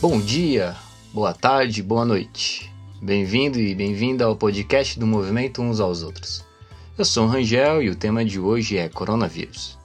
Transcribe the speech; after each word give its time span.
Bom 0.00 0.18
dia, 0.18 0.74
boa 1.12 1.34
tarde, 1.34 1.82
boa 1.82 2.06
noite. 2.06 2.72
Bem-vindo 3.02 3.60
e 3.60 3.74
bem-vinda 3.74 4.24
ao 4.24 4.34
podcast 4.34 4.98
do 4.98 5.06
Movimento 5.06 5.60
Uns 5.60 5.78
aos 5.78 6.02
Outros. 6.02 6.42
Eu 6.96 7.04
sou 7.04 7.26
o 7.26 7.28
Rangel 7.28 7.82
e 7.82 7.90
o 7.90 7.94
tema 7.94 8.24
de 8.24 8.40
hoje 8.40 8.78
é 8.78 8.88
coronavírus. 8.88 9.78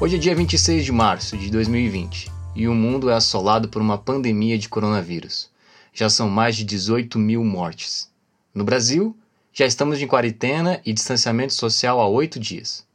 Hoje 0.00 0.16
é 0.16 0.18
dia 0.18 0.34
26 0.34 0.84
de 0.84 0.90
março 0.90 1.38
de 1.38 1.48
2020 1.48 2.28
e 2.56 2.66
o 2.66 2.74
mundo 2.74 3.08
é 3.08 3.14
assolado 3.14 3.68
por 3.68 3.80
uma 3.80 3.98
pandemia 3.98 4.58
de 4.58 4.68
coronavírus. 4.68 5.48
Já 5.94 6.10
são 6.10 6.28
mais 6.28 6.56
de 6.56 6.64
18 6.64 7.20
mil 7.20 7.44
mortes. 7.44 8.10
No 8.52 8.64
Brasil, 8.64 9.16
já 9.52 9.64
estamos 9.64 10.02
em 10.02 10.08
quarentena 10.08 10.80
e 10.84 10.92
distanciamento 10.92 11.54
social 11.54 12.00
há 12.00 12.08
oito 12.08 12.40
dias. 12.40 12.89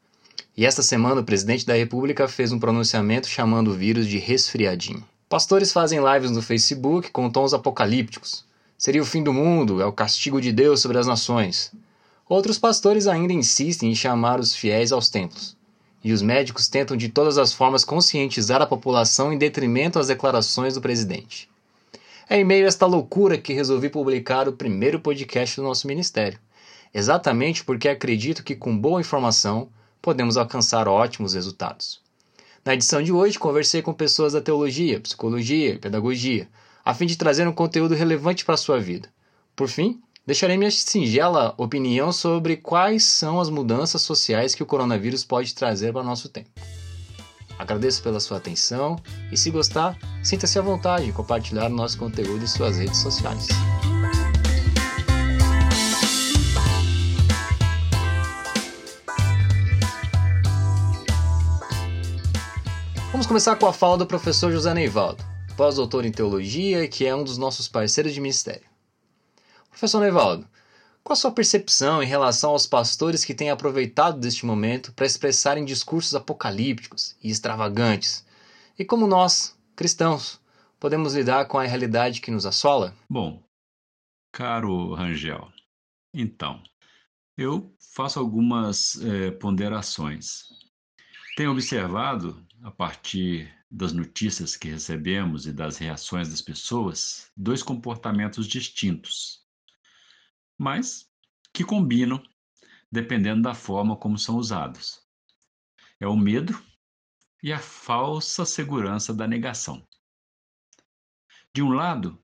E 0.57 0.65
esta 0.65 0.81
semana 0.81 1.21
o 1.21 1.23
presidente 1.25 1.65
da 1.65 1.73
República 1.73 2.27
fez 2.27 2.51
um 2.51 2.59
pronunciamento 2.59 3.27
chamando 3.27 3.71
o 3.71 3.73
vírus 3.73 4.07
de 4.07 4.17
resfriadinho. 4.17 5.03
Pastores 5.27 5.73
fazem 5.73 5.99
lives 5.99 6.31
no 6.31 6.41
Facebook 6.41 7.11
com 7.11 7.29
tons 7.29 7.53
apocalípticos. 7.53 8.45
Seria 8.77 9.01
o 9.01 9.05
fim 9.05 9.21
do 9.21 9.33
mundo, 9.33 9.81
é 9.81 9.85
o 9.85 9.91
castigo 9.91 10.39
de 10.39 10.51
Deus 10.51 10.79
sobre 10.79 10.97
as 10.97 11.07
nações. 11.07 11.71
Outros 12.27 12.57
pastores 12.57 13.05
ainda 13.05 13.33
insistem 13.33 13.91
em 13.91 13.95
chamar 13.95 14.39
os 14.39 14.55
fiéis 14.55 14.91
aos 14.91 15.09
templos 15.09 15.55
e 16.05 16.13
os 16.13 16.21
médicos 16.21 16.67
tentam 16.67 16.95
de 16.95 17.09
todas 17.09 17.39
as 17.39 17.51
formas 17.51 17.83
conscientizar 17.83 18.61
a 18.61 18.67
população 18.67 19.33
em 19.33 19.39
detrimento 19.39 19.97
às 19.97 20.05
declarações 20.05 20.75
do 20.75 20.81
presidente. 20.81 21.49
É 22.29 22.37
em 22.37 22.43
meio 22.43 22.65
a 22.65 22.67
esta 22.67 22.85
loucura 22.85 23.39
que 23.39 23.53
resolvi 23.53 23.89
publicar 23.89 24.47
o 24.47 24.53
primeiro 24.53 24.99
podcast 24.99 25.55
do 25.55 25.63
nosso 25.63 25.87
ministério, 25.87 26.39
exatamente 26.93 27.63
porque 27.63 27.89
acredito 27.89 28.43
que 28.43 28.55
com 28.55 28.77
boa 28.77 29.01
informação 29.01 29.67
podemos 30.05 30.37
alcançar 30.37 30.87
ótimos 30.87 31.33
resultados. 31.33 31.99
Na 32.63 32.75
edição 32.75 33.01
de 33.01 33.11
hoje, 33.11 33.39
conversei 33.39 33.81
com 33.81 33.91
pessoas 33.91 34.33
da 34.33 34.41
teologia, 34.41 34.99
psicologia 34.99 35.73
e 35.73 35.79
pedagogia, 35.79 36.47
a 36.85 36.93
fim 36.93 37.07
de 37.07 37.17
trazer 37.17 37.47
um 37.47 37.51
conteúdo 37.51 37.95
relevante 37.95 38.45
para 38.45 38.53
a 38.53 38.57
sua 38.57 38.79
vida. 38.79 39.09
Por 39.55 39.67
fim, 39.67 39.99
Deixarei 40.27 40.57
minha 40.57 40.71
singela 40.71 41.53
opinião 41.55 42.11
sobre 42.11 42.57
quais 42.57 43.03
são 43.03 43.39
as 43.39 43.47
mudanças 43.47 44.01
sociais 44.01 44.55
que 44.55 44.63
o 44.63 44.65
coronavírus 44.65 45.23
pode 45.23 45.53
trazer 45.53 45.93
para 45.93 46.01
o 46.01 46.03
nosso 46.03 46.29
tempo. 46.29 46.49
Agradeço 47.59 48.01
pela 48.01 48.19
sua 48.19 48.37
atenção 48.37 48.95
e, 49.31 49.37
se 49.37 49.51
gostar, 49.51 49.95
sinta-se 50.23 50.57
à 50.57 50.63
vontade 50.63 51.05
em 51.05 51.11
compartilhar 51.11 51.67
o 51.67 51.75
nosso 51.75 51.99
conteúdo 51.99 52.43
em 52.43 52.47
suas 52.47 52.79
redes 52.79 52.97
sociais. 52.97 53.47
Vamos 63.15 63.27
começar 63.27 63.55
com 63.55 63.65
a 63.65 63.71
fala 63.71 63.97
do 63.97 64.05
professor 64.05 64.51
José 64.51 64.73
Neivaldo, 64.73 65.23
pós-doutor 65.55 66.03
em 66.03 66.11
teologia, 66.11 66.85
que 66.85 67.05
é 67.05 67.15
um 67.15 67.23
dos 67.23 67.37
nossos 67.37 67.65
parceiros 67.65 68.13
de 68.13 68.19
ministério. 68.19 68.67
Professor 69.69 70.01
Nevaldo, 70.01 70.45
qual 71.01 71.13
a 71.13 71.15
sua 71.15 71.31
percepção 71.31 72.03
em 72.03 72.05
relação 72.05 72.49
aos 72.49 72.67
pastores 72.67 73.23
que 73.23 73.33
têm 73.33 73.49
aproveitado 73.49 74.19
deste 74.19 74.45
momento 74.45 74.91
para 74.91 75.05
expressarem 75.05 75.63
discursos 75.63 76.13
apocalípticos 76.13 77.15
e 77.23 77.29
extravagantes? 77.29 78.25
E 78.77 78.83
como 78.83 79.07
nós, 79.07 79.57
cristãos, 79.77 80.37
podemos 80.77 81.15
lidar 81.15 81.45
com 81.45 81.57
a 81.57 81.63
realidade 81.63 82.19
que 82.19 82.31
nos 82.31 82.45
assola? 82.45 82.93
Bom, 83.09 83.41
caro 84.33 84.93
Rangel, 84.93 85.47
então, 86.13 86.61
eu 87.37 87.73
faço 87.93 88.19
algumas 88.19 89.01
é, 89.01 89.31
ponderações. 89.31 90.49
Tenho 91.37 91.51
observado, 91.51 92.44
a 92.61 92.71
partir 92.71 93.53
das 93.69 93.93
notícias 93.93 94.55
que 94.55 94.69
recebemos 94.69 95.45
e 95.45 95.53
das 95.53 95.77
reações 95.77 96.29
das 96.29 96.41
pessoas, 96.41 97.31
dois 97.35 97.61
comportamentos 97.61 98.47
distintos 98.47 99.45
mas 100.57 101.09
que 101.53 101.63
combinam 101.63 102.21
dependendo 102.91 103.41
da 103.41 103.53
forma 103.53 103.95
como 103.95 104.17
são 104.17 104.37
usados. 104.37 105.03
É 105.99 106.07
o 106.07 106.15
medo 106.15 106.57
e 107.43 107.51
a 107.51 107.59
falsa 107.59 108.45
segurança 108.45 109.13
da 109.13 109.27
negação. 109.27 109.85
De 111.53 111.61
um 111.61 111.69
lado, 111.69 112.21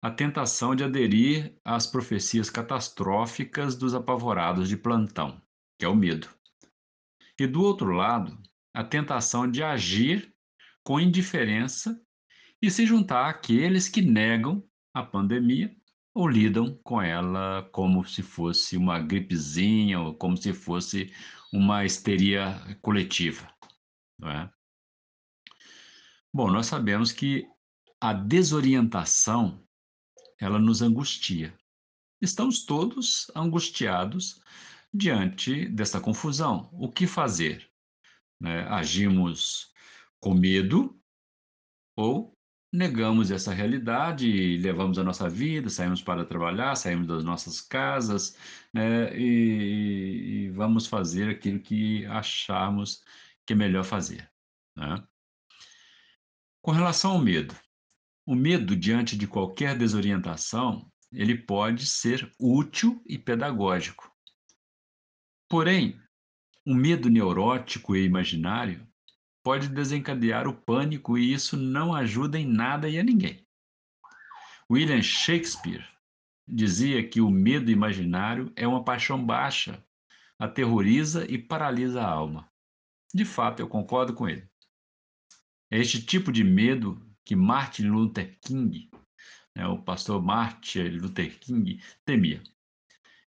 a 0.00 0.10
tentação 0.10 0.74
de 0.74 0.84
aderir 0.84 1.56
às 1.64 1.86
profecias 1.86 2.50
catastróficas 2.50 3.76
dos 3.76 3.94
apavorados 3.94 4.68
de 4.68 4.76
plantão, 4.76 5.42
que 5.78 5.84
é 5.84 5.88
o 5.88 5.94
medo. 5.94 6.28
E 7.38 7.46
do 7.46 7.62
outro 7.62 7.92
lado, 7.92 8.40
a 8.78 8.84
tentação 8.84 9.50
de 9.50 9.60
agir 9.60 10.32
com 10.84 11.00
indiferença 11.00 12.00
e 12.62 12.70
se 12.70 12.86
juntar 12.86 13.28
àqueles 13.28 13.88
que 13.88 14.00
negam 14.00 14.64
a 14.94 15.02
pandemia 15.02 15.76
ou 16.14 16.28
lidam 16.28 16.78
com 16.84 17.02
ela 17.02 17.68
como 17.72 18.04
se 18.04 18.22
fosse 18.22 18.76
uma 18.76 19.00
gripezinha 19.00 19.98
ou 19.98 20.14
como 20.14 20.36
se 20.36 20.52
fosse 20.52 21.12
uma 21.52 21.84
histeria 21.84 22.54
coletiva, 22.80 23.52
não 24.16 24.30
é? 24.30 24.48
Bom, 26.32 26.48
nós 26.48 26.66
sabemos 26.66 27.10
que 27.10 27.48
a 28.00 28.12
desorientação 28.12 29.60
ela 30.40 30.60
nos 30.60 30.82
angustia. 30.82 31.52
Estamos 32.22 32.64
todos 32.64 33.28
angustiados 33.34 34.40
diante 34.94 35.68
dessa 35.68 36.00
confusão. 36.00 36.70
O 36.72 36.88
que 36.88 37.08
fazer? 37.08 37.67
Né? 38.40 38.66
Agimos 38.68 39.72
com 40.20 40.34
medo 40.34 40.98
ou 41.96 42.36
negamos 42.72 43.30
essa 43.30 43.52
realidade, 43.52 44.58
levamos 44.58 44.98
a 44.98 45.04
nossa 45.04 45.28
vida, 45.28 45.70
saímos 45.70 46.02
para 46.02 46.24
trabalhar, 46.24 46.74
saímos 46.76 47.06
das 47.06 47.24
nossas 47.24 47.60
casas, 47.60 48.36
né, 48.72 49.16
e, 49.16 50.44
e, 50.44 50.50
vamos 50.50 50.86
fazer 50.86 51.30
aquilo 51.30 51.60
que 51.60 52.04
achamos 52.06 53.02
que 53.46 53.54
é 53.54 53.56
melhor 53.56 53.84
fazer. 53.84 54.30
Né? 54.76 55.02
Com 56.62 56.72
relação 56.72 57.12
ao 57.12 57.18
medo, 57.18 57.56
o 58.26 58.34
medo 58.34 58.76
diante 58.76 59.16
de 59.16 59.26
qualquer 59.26 59.76
desorientação, 59.76 60.92
ele 61.10 61.34
pode 61.34 61.86
ser 61.86 62.30
útil 62.38 63.02
e 63.06 63.16
pedagógico. 63.16 64.12
Porém, 65.48 65.98
o 66.68 66.74
medo 66.74 67.08
neurótico 67.08 67.96
e 67.96 68.04
imaginário 68.04 68.86
pode 69.42 69.70
desencadear 69.70 70.46
o 70.46 70.52
pânico 70.52 71.16
e 71.16 71.32
isso 71.32 71.56
não 71.56 71.94
ajuda 71.94 72.38
em 72.38 72.46
nada 72.46 72.86
e 72.90 72.98
a 72.98 73.02
ninguém. 73.02 73.42
William 74.70 75.00
Shakespeare 75.00 75.88
dizia 76.46 77.08
que 77.08 77.22
o 77.22 77.30
medo 77.30 77.70
imaginário 77.70 78.52
é 78.54 78.68
uma 78.68 78.84
paixão 78.84 79.24
baixa, 79.24 79.82
aterroriza 80.38 81.24
e 81.24 81.38
paralisa 81.38 82.02
a 82.02 82.06
alma. 82.06 82.46
De 83.14 83.24
fato, 83.24 83.60
eu 83.60 83.66
concordo 83.66 84.12
com 84.12 84.28
ele. 84.28 84.46
É 85.70 85.78
este 85.78 86.04
tipo 86.04 86.30
de 86.30 86.44
medo 86.44 87.00
que 87.24 87.34
Martin 87.34 87.84
Luther 87.84 88.38
King, 88.42 88.90
né, 89.56 89.66
o 89.66 89.82
pastor 89.82 90.22
Martin 90.22 90.98
Luther 90.98 91.38
King, 91.38 91.82
temia. 92.04 92.42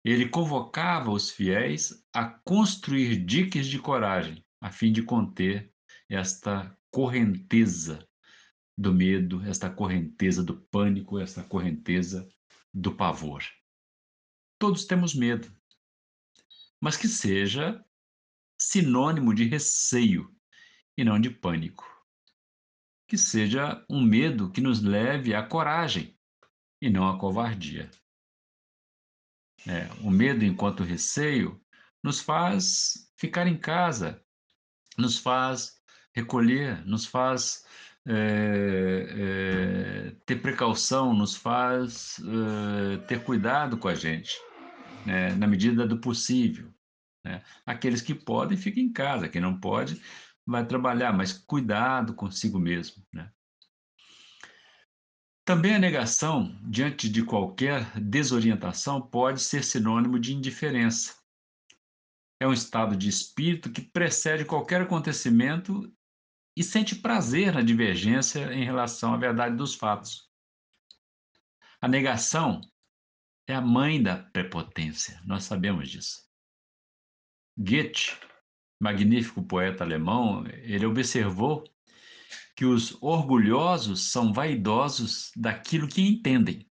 Ele 0.03 0.27
convocava 0.27 1.11
os 1.11 1.29
fiéis 1.29 2.05
a 2.13 2.25
construir 2.25 3.23
diques 3.23 3.67
de 3.67 3.79
coragem, 3.79 4.45
a 4.59 4.69
fim 4.69 4.91
de 4.91 5.01
conter 5.01 5.73
esta 6.09 6.77
correnteza 6.91 8.05
do 8.77 8.93
medo, 8.93 9.41
esta 9.45 9.69
correnteza 9.69 10.43
do 10.43 10.61
pânico, 10.67 11.19
esta 11.19 11.43
correnteza 11.43 12.27
do 12.73 12.93
pavor. 12.95 13.43
Todos 14.59 14.85
temos 14.85 15.13
medo, 15.13 15.51
mas 16.81 16.97
que 16.97 17.07
seja 17.07 17.83
sinônimo 18.59 19.33
de 19.33 19.45
receio 19.45 20.33
e 20.97 21.03
não 21.03 21.19
de 21.19 21.29
pânico. 21.29 21.85
Que 23.07 23.17
seja 23.17 23.85
um 23.89 24.01
medo 24.01 24.51
que 24.51 24.61
nos 24.61 24.81
leve 24.81 25.33
à 25.33 25.43
coragem 25.43 26.17
e 26.81 26.89
não 26.89 27.07
à 27.07 27.17
covardia. 27.17 27.89
É, 29.67 29.87
o 30.01 30.11
medo, 30.11 30.43
enquanto 30.43 30.83
receio, 30.83 31.59
nos 32.03 32.19
faz 32.19 33.09
ficar 33.17 33.47
em 33.47 33.57
casa, 33.57 34.21
nos 34.97 35.17
faz 35.17 35.81
recolher, 36.13 36.85
nos 36.85 37.05
faz 37.05 37.63
é, 38.05 39.07
é, 39.09 40.15
ter 40.25 40.41
precaução, 40.41 41.13
nos 41.13 41.35
faz 41.35 42.19
é, 42.19 42.97
ter 43.07 43.23
cuidado 43.23 43.77
com 43.77 43.87
a 43.87 43.95
gente, 43.95 44.35
né, 45.05 45.33
na 45.35 45.47
medida 45.47 45.87
do 45.87 45.97
possível. 45.97 46.73
Né? 47.23 47.41
Aqueles 47.65 48.01
que 48.01 48.13
podem, 48.13 48.57
fiquem 48.57 48.85
em 48.85 48.93
casa, 48.93 49.29
quem 49.29 49.41
não 49.41 49.57
pode, 49.59 50.01
vai 50.45 50.65
trabalhar, 50.65 51.13
mas 51.13 51.33
cuidado 51.33 52.13
consigo 52.13 52.59
mesmo. 52.59 53.01
Né? 53.13 53.31
Também 55.45 55.75
a 55.75 55.79
negação, 55.79 56.57
diante 56.63 57.09
de 57.09 57.23
qualquer 57.23 57.99
desorientação, 57.99 59.01
pode 59.01 59.41
ser 59.41 59.63
sinônimo 59.63 60.17
de 60.17 60.33
indiferença. 60.33 61.21
é 62.39 62.47
um 62.47 62.53
estado 62.53 62.95
de 62.95 63.07
espírito 63.07 63.71
que 63.71 63.81
precede 63.81 64.43
qualquer 64.43 64.81
acontecimento 64.81 65.89
e 66.57 66.63
sente 66.63 66.95
prazer 66.95 67.53
na 67.53 67.61
divergência 67.61 68.53
em 68.53 68.65
relação 68.65 69.13
à 69.13 69.17
verdade 69.17 69.55
dos 69.55 69.75
fatos. 69.75 70.29
A 71.81 71.87
negação 71.87 72.59
é 73.47 73.55
a 73.55 73.61
mãe 73.61 74.01
da 74.01 74.17
prepotência, 74.17 75.21
nós 75.25 75.45
sabemos 75.45 75.89
disso. 75.89 76.29
Goethe, 77.57 78.17
magnífico 78.81 79.43
poeta 79.43 79.83
alemão, 79.83 80.45
ele 80.47 80.85
observou 80.85 81.63
que 82.55 82.65
os 82.65 83.01
orgulhosos 83.01 84.11
são 84.11 84.31
vaidosos 84.31 85.31
daquilo 85.35 85.87
que 85.87 86.01
entendem. 86.01 86.69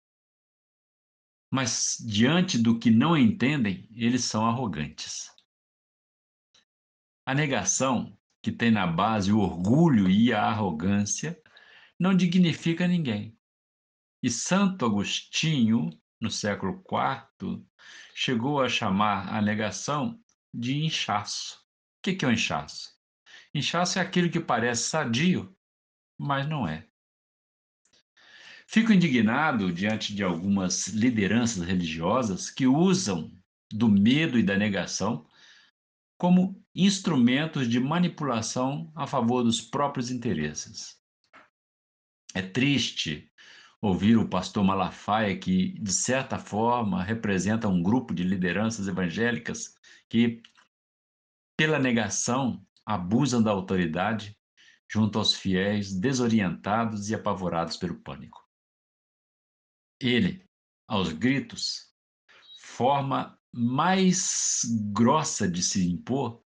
Mas 1.50 1.96
diante 2.06 2.58
do 2.58 2.78
que 2.78 2.90
não 2.90 3.16
entendem, 3.16 3.88
eles 3.92 4.24
são 4.24 4.46
arrogantes. 4.46 5.28
A 7.26 7.34
negação, 7.34 8.16
que 8.42 8.52
tem 8.52 8.70
na 8.70 8.86
base 8.86 9.32
o 9.32 9.38
orgulho 9.38 10.08
e 10.08 10.32
a 10.32 10.44
arrogância, 10.44 11.40
não 11.98 12.14
dignifica 12.14 12.86
ninguém. 12.86 13.36
E 14.22 14.30
Santo 14.30 14.84
Agostinho, 14.84 15.90
no 16.20 16.30
século 16.30 16.82
IV, 17.40 17.64
chegou 18.14 18.62
a 18.62 18.68
chamar 18.68 19.34
a 19.34 19.40
negação 19.40 20.20
de 20.52 20.76
inchaço. 20.76 21.58
O 21.98 22.02
que 22.02 22.24
é 22.24 22.28
o 22.28 22.32
inchaço? 22.32 22.90
Inchaço 23.54 23.98
é 23.98 24.02
aquilo 24.02 24.30
que 24.30 24.40
parece 24.40 24.84
sadio, 24.84 25.56
mas 26.20 26.46
não 26.46 26.68
é. 26.68 26.86
Fico 28.66 28.92
indignado 28.92 29.72
diante 29.72 30.14
de 30.14 30.22
algumas 30.22 30.88
lideranças 30.88 31.66
religiosas 31.66 32.50
que 32.50 32.66
usam 32.66 33.32
do 33.72 33.88
medo 33.88 34.38
e 34.38 34.42
da 34.42 34.56
negação 34.56 35.26
como 36.18 36.62
instrumentos 36.74 37.66
de 37.66 37.80
manipulação 37.80 38.92
a 38.94 39.06
favor 39.06 39.42
dos 39.42 39.62
próprios 39.62 40.10
interesses. 40.10 41.00
É 42.34 42.42
triste 42.42 43.32
ouvir 43.80 44.18
o 44.18 44.28
pastor 44.28 44.62
Malafaia, 44.62 45.36
que, 45.38 45.72
de 45.80 45.92
certa 45.92 46.38
forma, 46.38 47.02
representa 47.02 47.66
um 47.66 47.82
grupo 47.82 48.14
de 48.14 48.22
lideranças 48.22 48.86
evangélicas 48.86 49.74
que, 50.06 50.42
pela 51.56 51.78
negação, 51.78 52.64
abusam 52.84 53.42
da 53.42 53.50
autoridade 53.50 54.38
junto 54.90 55.18
aos 55.18 55.34
fiéis 55.34 55.94
desorientados 55.94 57.10
e 57.10 57.14
apavorados 57.14 57.76
pelo 57.76 58.00
pânico. 58.00 58.44
Ele, 60.00 60.44
aos 60.88 61.12
gritos, 61.12 61.94
forma 62.58 63.38
mais 63.52 64.62
grossa 64.92 65.48
de 65.48 65.62
se 65.62 65.88
impor, 65.88 66.42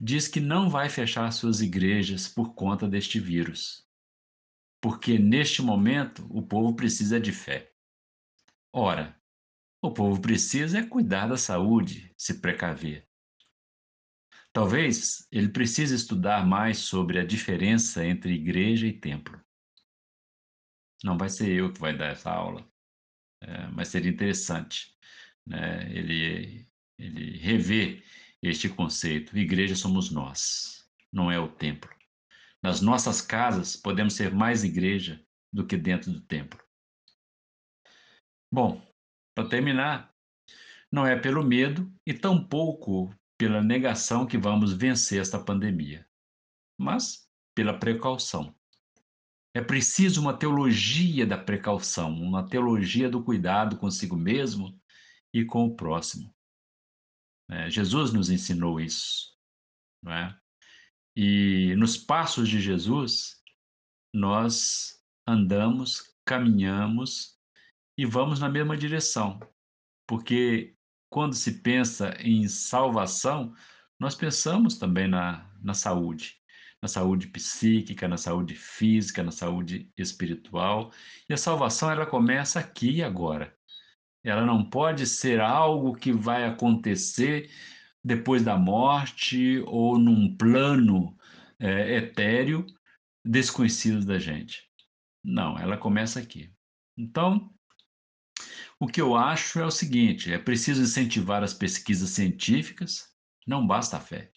diz 0.00 0.26
que 0.26 0.40
não 0.40 0.68
vai 0.68 0.88
fechar 0.88 1.30
suas 1.32 1.60
igrejas 1.60 2.28
por 2.28 2.54
conta 2.54 2.88
deste 2.88 3.20
vírus, 3.20 3.86
porque 4.80 5.18
neste 5.18 5.62
momento 5.62 6.26
o 6.30 6.42
povo 6.42 6.74
precisa 6.74 7.20
de 7.20 7.32
fé. 7.32 7.72
Ora, 8.72 9.20
o 9.80 9.92
povo 9.92 10.20
precisa 10.20 10.78
é 10.78 10.86
cuidar 10.86 11.28
da 11.28 11.36
saúde, 11.36 12.12
se 12.16 12.40
precaver. 12.40 13.07
Talvez 14.52 15.26
ele 15.30 15.50
precise 15.50 15.94
estudar 15.94 16.46
mais 16.46 16.78
sobre 16.78 17.18
a 17.18 17.24
diferença 17.24 18.04
entre 18.04 18.32
igreja 18.32 18.86
e 18.86 18.92
templo. 18.92 19.40
Não 21.04 21.16
vai 21.16 21.28
ser 21.28 21.50
eu 21.50 21.72
que 21.72 21.80
vai 21.80 21.96
dar 21.96 22.06
essa 22.06 22.30
aula, 22.30 22.68
é, 23.40 23.68
mas 23.68 23.88
seria 23.88 24.10
interessante 24.10 24.96
né, 25.46 25.90
ele, 25.92 26.66
ele 26.98 27.38
rever 27.38 28.04
este 28.42 28.68
conceito. 28.68 29.36
Igreja 29.36 29.76
somos 29.76 30.10
nós, 30.10 30.88
não 31.12 31.30
é 31.30 31.38
o 31.38 31.48
templo. 31.48 31.90
Nas 32.62 32.80
nossas 32.80 33.20
casas 33.20 33.76
podemos 33.76 34.14
ser 34.14 34.34
mais 34.34 34.64
igreja 34.64 35.24
do 35.52 35.66
que 35.66 35.76
dentro 35.76 36.10
do 36.10 36.20
templo. 36.20 36.60
Bom, 38.52 38.84
para 39.34 39.48
terminar, 39.48 40.12
não 40.90 41.06
é 41.06 41.16
pelo 41.18 41.44
medo 41.44 41.92
e 42.04 42.12
tampouco 42.12 43.14
pela 43.38 43.62
negação 43.62 44.26
que 44.26 44.36
vamos 44.36 44.72
vencer 44.72 45.20
esta 45.20 45.38
pandemia, 45.38 46.06
mas 46.76 47.30
pela 47.54 47.78
precaução. 47.78 48.54
É 49.54 49.62
preciso 49.62 50.20
uma 50.20 50.36
teologia 50.36 51.26
da 51.26 51.38
precaução, 51.38 52.12
uma 52.12 52.46
teologia 52.46 53.08
do 53.08 53.22
cuidado 53.22 53.78
consigo 53.78 54.16
mesmo 54.16 54.78
e 55.32 55.44
com 55.44 55.64
o 55.66 55.74
próximo. 55.74 56.34
É, 57.50 57.70
Jesus 57.70 58.12
nos 58.12 58.28
ensinou 58.28 58.80
isso, 58.80 59.34
não 60.02 60.12
é? 60.12 60.38
E 61.16 61.74
nos 61.76 61.96
passos 61.96 62.48
de 62.48 62.60
Jesus, 62.60 63.42
nós 64.14 65.02
andamos, 65.26 66.14
caminhamos 66.24 67.38
e 67.98 68.04
vamos 68.04 68.38
na 68.38 68.48
mesma 68.48 68.76
direção, 68.76 69.40
porque 70.06 70.77
quando 71.10 71.34
se 71.34 71.60
pensa 71.60 72.16
em 72.20 72.46
salvação, 72.48 73.54
nós 73.98 74.14
pensamos 74.14 74.78
também 74.78 75.08
na, 75.08 75.50
na 75.62 75.74
saúde, 75.74 76.36
na 76.80 76.88
saúde 76.88 77.26
psíquica, 77.28 78.06
na 78.06 78.16
saúde 78.16 78.54
física, 78.54 79.22
na 79.22 79.32
saúde 79.32 79.90
espiritual. 79.96 80.92
E 81.28 81.34
a 81.34 81.36
salvação 81.36 81.90
ela 81.90 82.06
começa 82.06 82.60
aqui 82.60 82.96
e 82.96 83.02
agora. 83.02 83.56
Ela 84.22 84.44
não 84.44 84.68
pode 84.68 85.06
ser 85.06 85.40
algo 85.40 85.94
que 85.94 86.12
vai 86.12 86.44
acontecer 86.44 87.50
depois 88.04 88.44
da 88.44 88.56
morte 88.56 89.62
ou 89.66 89.98
num 89.98 90.36
plano 90.36 91.16
é, 91.58 91.96
etéreo 91.96 92.66
desconhecido 93.24 94.04
da 94.04 94.18
gente. 94.18 94.68
Não, 95.24 95.58
ela 95.58 95.76
começa 95.76 96.20
aqui. 96.20 96.52
Então, 96.96 97.52
o 98.80 98.86
que 98.86 99.00
eu 99.00 99.16
acho 99.16 99.58
é 99.60 99.64
o 99.66 99.70
seguinte: 99.70 100.32
é 100.32 100.38
preciso 100.38 100.82
incentivar 100.82 101.42
as 101.42 101.54
pesquisas 101.54 102.10
científicas, 102.10 103.08
não 103.46 103.66
basta 103.66 103.96
a 103.96 104.00
fé. 104.00 104.30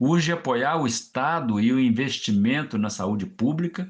Urge 0.00 0.30
apoiar 0.32 0.76
o 0.76 0.86
Estado 0.86 1.60
e 1.60 1.72
o 1.72 1.80
investimento 1.80 2.78
na 2.78 2.88
saúde 2.88 3.26
pública 3.26 3.88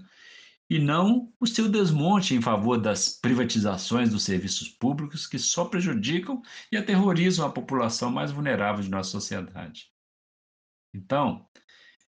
e 0.70 0.78
não 0.78 1.32
o 1.40 1.46
seu 1.46 1.68
desmonte 1.68 2.34
em 2.34 2.42
favor 2.42 2.78
das 2.78 3.08
privatizações 3.08 4.10
dos 4.10 4.24
serviços 4.24 4.68
públicos 4.68 5.26
que 5.26 5.38
só 5.38 5.64
prejudicam 5.64 6.42
e 6.70 6.76
aterrorizam 6.76 7.46
a 7.46 7.52
população 7.52 8.10
mais 8.10 8.30
vulnerável 8.30 8.82
de 8.82 8.90
nossa 8.90 9.10
sociedade. 9.10 9.90
Então, 10.94 11.46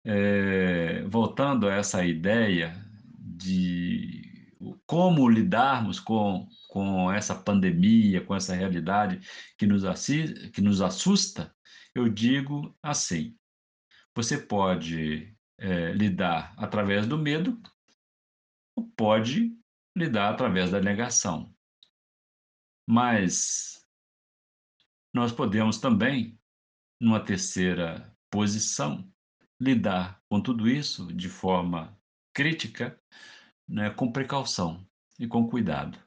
é, 0.05 1.05
voltando 1.05 1.69
a 1.69 1.75
essa 1.75 2.05
ideia 2.05 2.75
de 3.19 4.51
como 4.87 5.29
lidarmos 5.29 5.99
com, 5.99 6.47
com 6.73 7.13
essa 7.13 7.35
pandemia, 7.35 8.25
com 8.25 8.35
essa 8.35 8.55
realidade 8.55 9.21
que 9.59 9.67
nos, 9.67 9.85
assiste, 9.85 10.49
que 10.53 10.63
nos 10.63 10.81
assusta, 10.81 11.55
eu 11.95 12.09
digo 12.09 12.75
assim: 12.83 13.39
você 14.17 14.39
pode 14.39 15.37
é, 15.59 15.93
lidar 15.93 16.55
através 16.57 17.07
do 17.07 17.19
medo, 17.19 17.61
ou 18.75 18.91
pode 18.97 19.55
lidar 19.95 20.31
através 20.31 20.71
da 20.71 20.81
negação. 20.81 21.55
Mas 22.89 23.87
nós 25.15 25.31
podemos 25.31 25.79
também, 25.79 26.41
numa 26.99 27.23
terceira 27.23 28.17
posição, 28.31 29.13
lidar 29.61 30.23
com 30.27 30.41
tudo 30.41 30.67
isso 30.67 31.13
de 31.13 31.29
forma 31.29 31.95
crítica 32.33 32.99
né, 33.69 33.91
com 33.91 34.11
precaução 34.11 34.89
e 35.19 35.29
com 35.29 35.47
cuidado. 35.47 35.99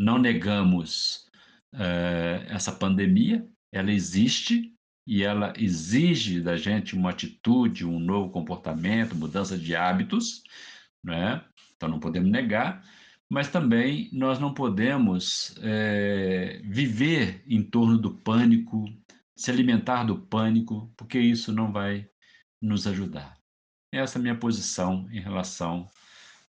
Não 0.00 0.18
negamos 0.18 1.26
uh, 1.74 2.42
essa 2.48 2.72
pandemia, 2.72 3.46
ela 3.70 3.92
existe 3.92 4.74
e 5.06 5.22
ela 5.22 5.52
exige 5.58 6.40
da 6.40 6.56
gente 6.56 6.94
uma 6.94 7.10
atitude, 7.10 7.84
um 7.84 8.00
novo 8.00 8.30
comportamento, 8.30 9.14
mudança 9.14 9.58
de 9.58 9.76
hábitos, 9.76 10.42
né? 11.04 11.44
então 11.76 11.86
não 11.86 12.00
podemos 12.00 12.30
negar, 12.30 12.82
mas 13.28 13.50
também 13.50 14.08
nós 14.10 14.38
não 14.38 14.54
podemos 14.54 15.54
é, 15.60 16.62
viver 16.64 17.44
em 17.46 17.62
torno 17.62 17.98
do 17.98 18.14
pânico, 18.14 18.86
se 19.36 19.50
alimentar 19.50 20.04
do 20.04 20.18
pânico, 20.18 20.90
porque 20.96 21.18
isso 21.18 21.52
não 21.52 21.70
vai 21.70 22.08
nos 22.58 22.86
ajudar. 22.86 23.36
Essa 23.92 24.16
é 24.16 24.18
a 24.18 24.22
minha 24.22 24.38
posição 24.38 25.06
em 25.10 25.20
relação 25.20 25.86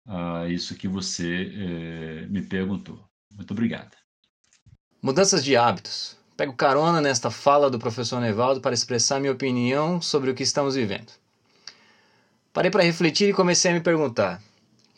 a 0.05 0.49
isso 0.49 0.75
que 0.75 0.87
você 0.87 1.51
eh, 1.53 2.27
me 2.27 2.41
perguntou. 2.41 3.07
Muito 3.35 3.51
obrigado. 3.51 3.91
Mudanças 5.01 5.43
de 5.43 5.55
hábitos. 5.55 6.17
Pego 6.35 6.53
carona 6.53 7.01
nesta 7.01 7.31
fala 7.31 7.69
do 7.69 7.79
professor 7.79 8.19
Nevaldo 8.19 8.61
para 8.61 8.73
expressar 8.73 9.19
minha 9.19 9.31
opinião 9.31 10.01
sobre 10.01 10.29
o 10.29 10.35
que 10.35 10.43
estamos 10.43 10.75
vivendo. 10.75 11.11
Parei 12.53 12.69
para 12.69 12.83
refletir 12.83 13.29
e 13.29 13.33
comecei 13.33 13.71
a 13.71 13.73
me 13.73 13.81
perguntar: 13.81 14.41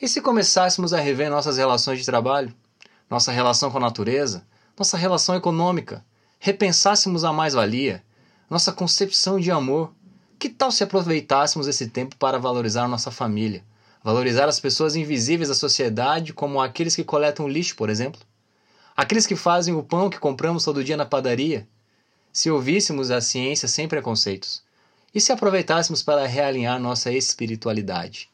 e 0.01 0.07
se 0.07 0.21
começássemos 0.21 0.93
a 0.93 0.99
rever 0.99 1.29
nossas 1.29 1.57
relações 1.57 1.99
de 1.99 2.05
trabalho, 2.05 2.53
nossa 3.09 3.31
relação 3.31 3.69
com 3.69 3.77
a 3.77 3.81
natureza, 3.81 4.45
nossa 4.77 4.97
relação 4.97 5.35
econômica, 5.35 6.05
repensássemos 6.39 7.25
a 7.25 7.33
mais-valia, 7.33 8.01
nossa 8.49 8.71
concepção 8.71 9.39
de 9.39 9.51
amor. 9.51 9.93
Que 10.39 10.47
tal 10.47 10.71
se 10.71 10.83
aproveitássemos 10.85 11.67
esse 11.67 11.89
tempo 11.89 12.15
para 12.15 12.39
valorizar 12.39 12.87
nossa 12.87 13.11
família? 13.11 13.61
Valorizar 14.03 14.47
as 14.47 14.59
pessoas 14.59 14.95
invisíveis 14.95 15.49
da 15.49 15.55
sociedade, 15.55 16.33
como 16.33 16.61
aqueles 16.61 16.95
que 16.95 17.03
coletam 17.03 17.47
lixo, 17.47 17.75
por 17.75 17.89
exemplo? 17.89 18.21
Aqueles 18.95 19.27
que 19.27 19.35
fazem 19.35 19.73
o 19.73 19.83
pão 19.83 20.09
que 20.09 20.19
compramos 20.19 20.63
todo 20.63 20.83
dia 20.83 20.95
na 20.95 21.05
padaria? 21.05 21.67
Se 22.31 22.49
ouvíssemos 22.49 23.11
a 23.11 23.19
ciência 23.19 23.67
sem 23.67 23.87
preconceitos? 23.87 24.63
E 25.13 25.19
se 25.19 25.31
aproveitássemos 25.31 26.03
para 26.03 26.27
realinhar 26.27 26.79
nossa 26.79 27.11
espiritualidade? 27.11 28.29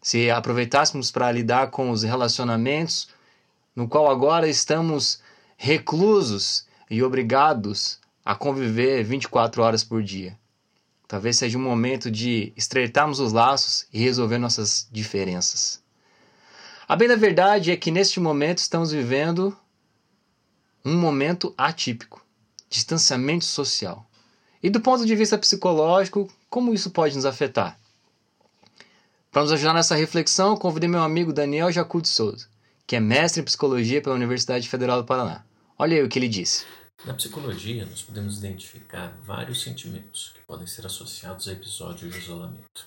Se 0.00 0.30
aproveitássemos 0.30 1.10
para 1.10 1.32
lidar 1.32 1.70
com 1.70 1.90
os 1.90 2.02
relacionamentos, 2.02 3.08
no 3.74 3.88
qual 3.88 4.10
agora 4.10 4.48
estamos 4.48 5.20
reclusos 5.56 6.66
e 6.90 7.02
obrigados 7.02 7.98
a 8.24 8.34
conviver 8.34 9.02
24 9.02 9.62
horas 9.62 9.82
por 9.82 10.02
dia. 10.02 10.38
Talvez 11.12 11.36
seja 11.36 11.58
um 11.58 11.62
momento 11.62 12.10
de 12.10 12.54
estreitarmos 12.56 13.20
os 13.20 13.34
laços 13.34 13.86
e 13.92 13.98
resolver 13.98 14.38
nossas 14.38 14.88
diferenças. 14.90 15.82
A 16.88 16.96
bem 16.96 17.06
da 17.06 17.16
verdade 17.16 17.70
é 17.70 17.76
que 17.76 17.90
neste 17.90 18.18
momento 18.18 18.60
estamos 18.60 18.92
vivendo 18.92 19.54
um 20.82 20.96
momento 20.96 21.52
atípico, 21.58 22.24
distanciamento 22.70 23.44
social. 23.44 24.08
E 24.62 24.70
do 24.70 24.80
ponto 24.80 25.04
de 25.04 25.14
vista 25.14 25.36
psicológico, 25.36 26.32
como 26.48 26.72
isso 26.72 26.90
pode 26.90 27.14
nos 27.14 27.26
afetar? 27.26 27.78
Para 29.30 29.42
nos 29.42 29.52
ajudar 29.52 29.74
nessa 29.74 29.94
reflexão, 29.94 30.56
convidei 30.56 30.88
meu 30.88 31.02
amigo 31.02 31.30
Daniel 31.30 31.70
Jacu 31.70 32.00
de 32.00 32.08
Souza, 32.08 32.48
que 32.86 32.96
é 32.96 33.00
mestre 33.00 33.42
em 33.42 33.44
psicologia 33.44 34.00
pela 34.00 34.14
Universidade 34.14 34.66
Federal 34.66 35.02
do 35.02 35.06
Paraná. 35.06 35.44
Olha 35.78 35.94
aí 35.94 36.02
o 36.02 36.08
que 36.08 36.18
ele 36.18 36.26
disse. 36.26 36.64
Na 37.04 37.14
psicologia, 37.14 37.84
nós 37.84 38.00
podemos 38.00 38.38
identificar 38.38 39.08
vários 39.22 39.60
sentimentos 39.60 40.28
que 40.28 40.40
podem 40.42 40.68
ser 40.68 40.86
associados 40.86 41.48
a 41.48 41.52
episódios 41.52 42.14
de 42.14 42.20
isolamento. 42.20 42.86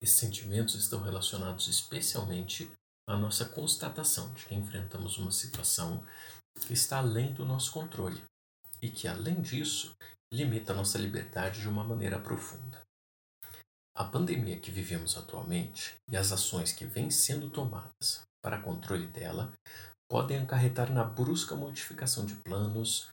Esses 0.00 0.16
sentimentos 0.16 0.76
estão 0.76 1.02
relacionados 1.02 1.66
especialmente 1.66 2.70
à 3.08 3.16
nossa 3.16 3.46
constatação 3.46 4.32
de 4.34 4.44
que 4.44 4.54
enfrentamos 4.54 5.18
uma 5.18 5.32
situação 5.32 6.06
que 6.60 6.72
está 6.72 6.98
além 6.98 7.34
do 7.34 7.44
nosso 7.44 7.72
controle 7.72 8.22
e 8.80 8.88
que, 8.88 9.08
além 9.08 9.42
disso, 9.42 9.92
limita 10.32 10.72
a 10.72 10.76
nossa 10.76 10.96
liberdade 10.96 11.62
de 11.62 11.68
uma 11.68 11.82
maneira 11.82 12.20
profunda. 12.20 12.80
A 13.96 14.04
pandemia 14.04 14.60
que 14.60 14.70
vivemos 14.70 15.16
atualmente 15.16 15.96
e 16.08 16.16
as 16.16 16.30
ações 16.30 16.70
que 16.70 16.86
vêm 16.86 17.10
sendo 17.10 17.50
tomadas 17.50 18.22
para 18.40 18.60
controle 18.60 19.08
dela 19.08 19.52
podem 20.14 20.38
acarretar 20.38 20.92
na 20.92 21.02
brusca 21.02 21.56
modificação 21.56 22.24
de 22.24 22.36
planos, 22.36 23.08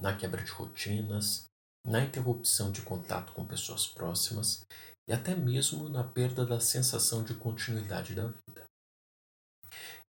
na 0.00 0.16
quebra 0.16 0.42
de 0.42 0.50
rotinas, 0.50 1.44
na 1.86 2.02
interrupção 2.02 2.72
de 2.72 2.80
contato 2.80 3.34
com 3.34 3.46
pessoas 3.46 3.86
próximas 3.86 4.64
e 5.06 5.12
até 5.12 5.34
mesmo 5.34 5.86
na 5.90 6.02
perda 6.02 6.46
da 6.46 6.58
sensação 6.58 7.22
de 7.22 7.34
continuidade 7.34 8.14
da 8.14 8.28
vida. 8.28 8.64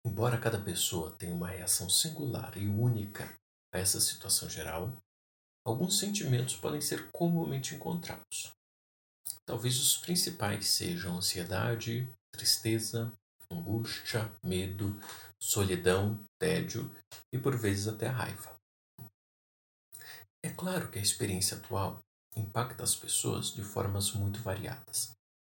Embora 0.06 0.36
cada 0.36 0.60
pessoa 0.60 1.12
tenha 1.12 1.34
uma 1.34 1.48
reação 1.48 1.88
singular 1.88 2.58
e 2.58 2.68
única 2.68 3.24
a 3.74 3.78
essa 3.78 3.98
situação 3.98 4.46
geral, 4.46 4.94
alguns 5.66 5.98
sentimentos 5.98 6.56
podem 6.56 6.82
ser 6.82 7.10
comumente 7.10 7.74
encontrados. 7.74 8.52
Talvez 9.46 9.80
os 9.80 9.96
principais 9.96 10.68
sejam 10.68 11.16
ansiedade, 11.16 12.06
tristeza, 12.30 13.10
angústia, 13.50 14.30
medo, 14.42 15.00
solidão, 15.44 16.18
tédio 16.40 16.90
e 17.30 17.38
por 17.38 17.54
vezes 17.56 17.86
até 17.86 18.06
raiva. 18.06 18.56
É 20.42 20.48
claro 20.48 20.90
que 20.90 20.98
a 20.98 21.02
experiência 21.02 21.58
atual 21.58 22.00
impacta 22.34 22.82
as 22.82 22.94
pessoas 22.94 23.52
de 23.52 23.62
formas 23.62 24.12
muito 24.12 24.40
variadas 24.40 25.12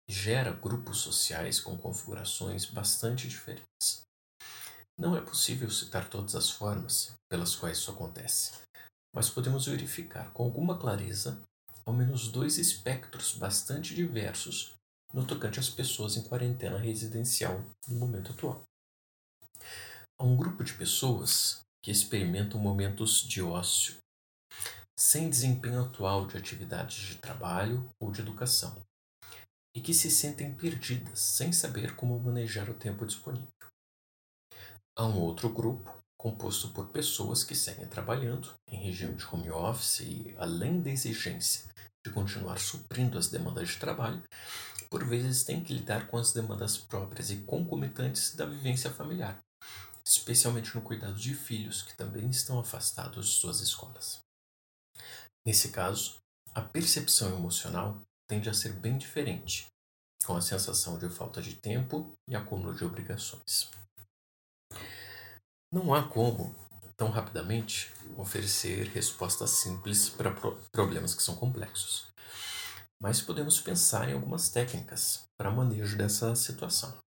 e 0.08 0.12
gera 0.12 0.52
grupos 0.52 0.98
sociais 0.98 1.60
com 1.60 1.76
configurações 1.76 2.64
bastante 2.64 3.28
diferentes. 3.28 4.02
Não 4.98 5.14
é 5.14 5.20
possível 5.20 5.70
citar 5.70 6.08
todas 6.08 6.34
as 6.34 6.50
formas 6.50 7.12
pelas 7.30 7.54
quais 7.54 7.76
isso 7.76 7.90
acontece, 7.90 8.52
mas 9.14 9.28
podemos 9.28 9.66
verificar 9.66 10.32
com 10.32 10.44
alguma 10.44 10.78
clareza 10.78 11.40
ao 11.84 11.92
menos 11.92 12.28
dois 12.28 12.56
espectros 12.56 13.34
bastante 13.36 13.94
diversos 13.94 14.74
no 15.12 15.26
tocante 15.26 15.60
às 15.60 15.68
pessoas 15.68 16.16
em 16.16 16.22
quarentena 16.22 16.78
residencial 16.78 17.62
no 17.86 17.96
momento 17.96 18.32
atual. 18.32 18.64
Há 20.24 20.26
um 20.26 20.36
grupo 20.36 20.64
de 20.64 20.72
pessoas 20.72 21.60
que 21.84 21.90
experimentam 21.90 22.58
momentos 22.58 23.20
de 23.20 23.42
ócio, 23.42 23.98
sem 24.98 25.28
desempenho 25.28 25.84
atual 25.84 26.26
de 26.26 26.38
atividades 26.38 26.96
de 26.96 27.16
trabalho 27.18 27.86
ou 28.00 28.10
de 28.10 28.22
educação, 28.22 28.74
e 29.76 29.82
que 29.82 29.92
se 29.92 30.10
sentem 30.10 30.54
perdidas 30.54 31.20
sem 31.20 31.52
saber 31.52 31.94
como 31.94 32.18
manejar 32.18 32.70
o 32.70 32.74
tempo 32.74 33.04
disponível. 33.04 33.52
Há 34.96 35.04
um 35.04 35.20
outro 35.20 35.50
grupo, 35.50 35.94
composto 36.18 36.70
por 36.70 36.88
pessoas 36.88 37.44
que 37.44 37.54
seguem 37.54 37.86
trabalhando 37.86 38.54
em 38.66 38.82
regime 38.82 39.16
de 39.16 39.26
home 39.26 39.50
office 39.50 40.00
e, 40.00 40.34
além 40.38 40.80
da 40.80 40.88
exigência 40.88 41.70
de 42.02 42.10
continuar 42.10 42.58
suprindo 42.58 43.18
as 43.18 43.28
demandas 43.28 43.68
de 43.68 43.76
trabalho, 43.76 44.22
por 44.88 45.04
vezes 45.04 45.44
tem 45.44 45.62
que 45.62 45.74
lidar 45.74 46.06
com 46.06 46.16
as 46.16 46.32
demandas 46.32 46.78
próprias 46.78 47.30
e 47.30 47.42
concomitantes 47.42 48.34
da 48.34 48.46
vivência 48.46 48.90
familiar, 48.90 49.38
especialmente 50.06 50.74
no 50.74 50.82
cuidado 50.82 51.14
de 51.14 51.34
filhos 51.34 51.82
que 51.82 51.96
também 51.96 52.28
estão 52.28 52.58
afastados 52.58 53.26
de 53.26 53.34
suas 53.34 53.60
escolas. 53.60 54.20
Nesse 55.46 55.70
caso, 55.70 56.18
a 56.54 56.62
percepção 56.62 57.34
emocional 57.34 58.00
tende 58.28 58.48
a 58.48 58.54
ser 58.54 58.72
bem 58.72 58.96
diferente, 58.96 59.66
com 60.24 60.36
a 60.36 60.40
sensação 60.40 60.98
de 60.98 61.08
falta 61.08 61.42
de 61.42 61.54
tempo 61.56 62.12
e 62.28 62.34
acúmulo 62.34 62.74
de 62.74 62.84
obrigações. 62.84 63.70
Não 65.72 65.92
há 65.92 66.08
como, 66.08 66.54
tão 66.96 67.10
rapidamente, 67.10 67.92
oferecer 68.16 68.88
respostas 68.88 69.50
simples 69.50 70.08
para 70.08 70.34
problemas 70.72 71.14
que 71.14 71.22
são 71.22 71.34
complexos 71.34 72.14
mas 73.04 73.20
podemos 73.20 73.60
pensar 73.60 74.08
em 74.08 74.14
algumas 74.14 74.48
técnicas 74.48 75.24
para 75.36 75.50
manejo 75.50 75.94
dessa 75.94 76.34
situação. 76.34 77.03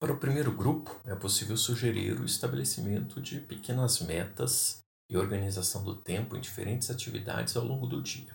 Para 0.00 0.12
o 0.12 0.18
primeiro 0.18 0.52
grupo, 0.52 0.96
é 1.04 1.14
possível 1.16 1.56
sugerir 1.56 2.20
o 2.20 2.24
estabelecimento 2.24 3.20
de 3.20 3.40
pequenas 3.40 3.98
metas 3.98 4.78
e 5.10 5.16
organização 5.16 5.82
do 5.82 5.96
tempo 5.96 6.36
em 6.36 6.40
diferentes 6.40 6.88
atividades 6.88 7.56
ao 7.56 7.64
longo 7.64 7.84
do 7.84 8.00
dia. 8.00 8.32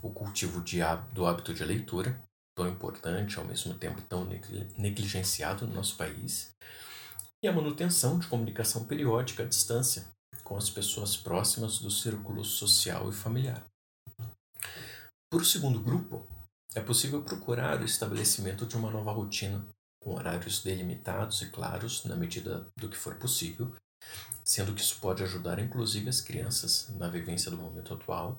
O 0.00 0.10
cultivo 0.10 0.62
de, 0.62 0.78
do 1.12 1.26
hábito 1.26 1.52
de 1.52 1.62
leitura, 1.62 2.18
tão 2.56 2.66
importante 2.66 3.38
ao 3.38 3.44
mesmo 3.44 3.74
tempo 3.74 4.00
tão 4.02 4.24
negligenciado 4.78 5.66
no 5.66 5.74
nosso 5.74 5.96
país, 5.96 6.54
e 7.42 7.48
a 7.48 7.52
manutenção 7.52 8.18
de 8.18 8.26
comunicação 8.26 8.86
periódica 8.86 9.42
à 9.42 9.46
distância 9.46 10.08
com 10.42 10.56
as 10.56 10.70
pessoas 10.70 11.14
próximas 11.14 11.78
do 11.78 11.90
círculo 11.90 12.42
social 12.42 13.10
e 13.10 13.12
familiar. 13.12 13.62
Para 15.30 15.42
o 15.42 15.44
segundo 15.44 15.78
grupo, 15.78 16.26
é 16.74 16.80
possível 16.80 17.22
procurar 17.22 17.82
o 17.82 17.84
estabelecimento 17.84 18.64
de 18.64 18.76
uma 18.76 18.90
nova 18.90 19.12
rotina, 19.12 19.62
com 20.04 20.14
horários 20.14 20.62
delimitados 20.62 21.40
e 21.40 21.48
claros 21.48 22.04
na 22.04 22.14
medida 22.14 22.66
do 22.76 22.90
que 22.90 22.96
for 22.96 23.16
possível, 23.16 23.74
sendo 24.44 24.74
que 24.74 24.82
isso 24.82 25.00
pode 25.00 25.22
ajudar 25.22 25.58
inclusive 25.58 26.10
as 26.10 26.20
crianças 26.20 26.90
na 26.90 27.08
vivência 27.08 27.50
do 27.50 27.56
momento 27.56 27.94
atual. 27.94 28.38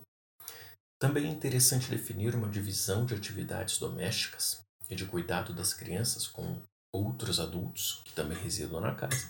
Também 1.02 1.26
é 1.26 1.30
interessante 1.30 1.90
definir 1.90 2.36
uma 2.36 2.48
divisão 2.48 3.04
de 3.04 3.16
atividades 3.16 3.80
domésticas 3.80 4.60
e 4.88 4.96
de 4.96 5.06
cuidado 5.08 5.54
das 5.54 5.74
crianças 5.74 6.28
com 6.28 6.62
outros 6.94 7.40
adultos 7.40 8.02
que 8.06 8.14
também 8.14 8.38
residam 8.38 8.80
na 8.80 8.94
casa. 8.94 9.28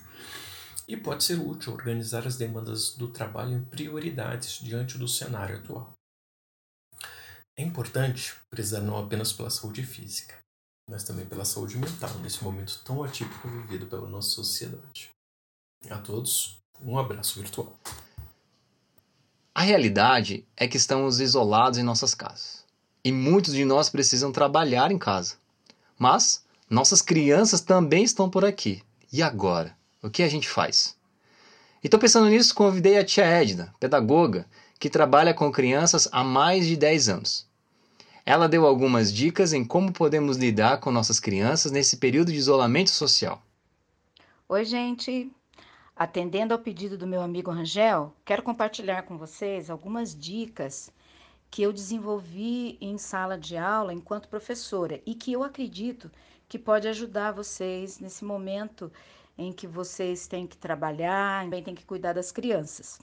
E 0.88 0.96
pode 0.96 1.24
ser 1.24 1.40
útil 1.40 1.74
organizar 1.74 2.28
as 2.28 2.36
demandas 2.36 2.96
do 2.96 3.08
trabalho 3.08 3.54
em 3.54 3.66
prioridades 3.66 4.60
diante 4.60 4.98
do 4.98 5.08
cenário 5.08 5.58
atual. 5.58 5.94
É 7.58 7.64
importante 7.64 8.36
prezar 8.50 8.82
não 8.82 8.98
apenas 8.98 9.32
pela 9.32 9.50
saúde 9.50 9.84
física, 9.84 10.45
mas 10.90 11.04
também 11.04 11.26
pela 11.26 11.46
saúde 11.46 11.78
mental 11.78 12.12
nesse 12.22 12.44
momento 12.44 12.82
tão 12.84 13.04
atípico 13.04 13.48
vivido 13.48 13.88
pela 13.88 14.08
nossa 14.08 14.30
sociedade. 14.30 15.10
A 15.90 15.98
todos, 15.98 16.62
um 16.82 16.98
abraço 16.98 17.40
virtual. 17.40 17.80
A 19.54 19.62
realidade 19.62 20.46
é 20.56 20.68
que 20.68 20.78
estamos 20.78 21.20
isolados 21.20 21.80
em 21.80 21.84
nossas 21.84 22.14
casas. 22.14 22.66
E 23.04 23.12
muitos 23.12 23.54
de 23.54 23.64
nós 23.64 23.90
precisam 23.90 24.32
trabalhar 24.32 24.92
em 24.92 24.98
casa. 24.98 25.36
Mas 25.98 26.44
nossas 26.70 27.02
crianças 27.02 27.62
também 27.62 28.04
estão 28.04 28.30
por 28.30 28.44
aqui. 28.44 28.84
E 29.14 29.24
agora? 29.24 29.78
O 30.04 30.10
que 30.10 30.24
a 30.24 30.28
gente 30.28 30.50
faz? 30.50 30.96
E 31.84 31.88
estou 31.88 32.00
pensando 32.00 32.28
nisso, 32.28 32.54
convidei 32.54 32.98
a 32.98 33.06
tia 33.06 33.26
Edna, 33.26 33.74
pedagoga, 33.80 34.46
que 34.80 34.90
trabalha 34.90 35.34
com 35.34 35.52
crianças 35.52 36.08
há 36.12 36.24
mais 36.24 36.66
de 36.66 36.76
10 36.76 37.10
anos. 37.10 37.45
Ela 38.28 38.50
deu 38.50 38.66
algumas 38.66 39.14
dicas 39.14 39.54
em 39.54 39.64
como 39.64 39.94
podemos 39.94 40.36
lidar 40.36 40.80
com 40.80 40.90
nossas 40.90 41.20
crianças 41.20 41.72
nesse 41.72 41.98
período 41.98 42.32
de 42.32 42.38
isolamento 42.40 42.90
social. 42.90 43.40
Oi, 44.50 44.66
gente! 44.66 45.32
Atendendo 45.96 46.52
ao 46.52 46.60
pedido 46.60 46.98
do 46.98 47.06
meu 47.06 47.22
amigo 47.22 47.52
Rangel, 47.52 48.12
quero 48.26 48.42
compartilhar 48.42 49.04
com 49.04 49.16
vocês 49.16 49.70
algumas 49.70 50.16
dicas 50.16 50.92
que 51.52 51.62
eu 51.62 51.72
desenvolvi 51.72 52.80
em 52.82 52.98
sala 52.98 53.38
de 53.38 53.58
aula 53.58 53.94
enquanto 53.94 54.28
professora 54.28 55.00
e 55.06 55.14
que 55.14 55.32
eu 55.32 55.44
acredito 55.44 56.12
que 56.50 56.58
pode 56.58 56.88
ajudar 56.88 57.32
vocês 57.32 58.00
nesse 58.00 58.26
momento 58.26 58.92
em 59.38 59.54
que 59.54 59.68
vocês 59.68 60.26
têm 60.26 60.48
que 60.48 60.58
trabalhar, 60.58 61.44
também 61.44 61.62
têm 61.62 61.76
que 61.76 61.86
cuidar 61.86 62.14
das 62.14 62.32
crianças. 62.32 63.00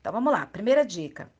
Então 0.00 0.12
vamos 0.12 0.32
lá, 0.32 0.44
primeira 0.44 0.84
dica. 0.84 1.30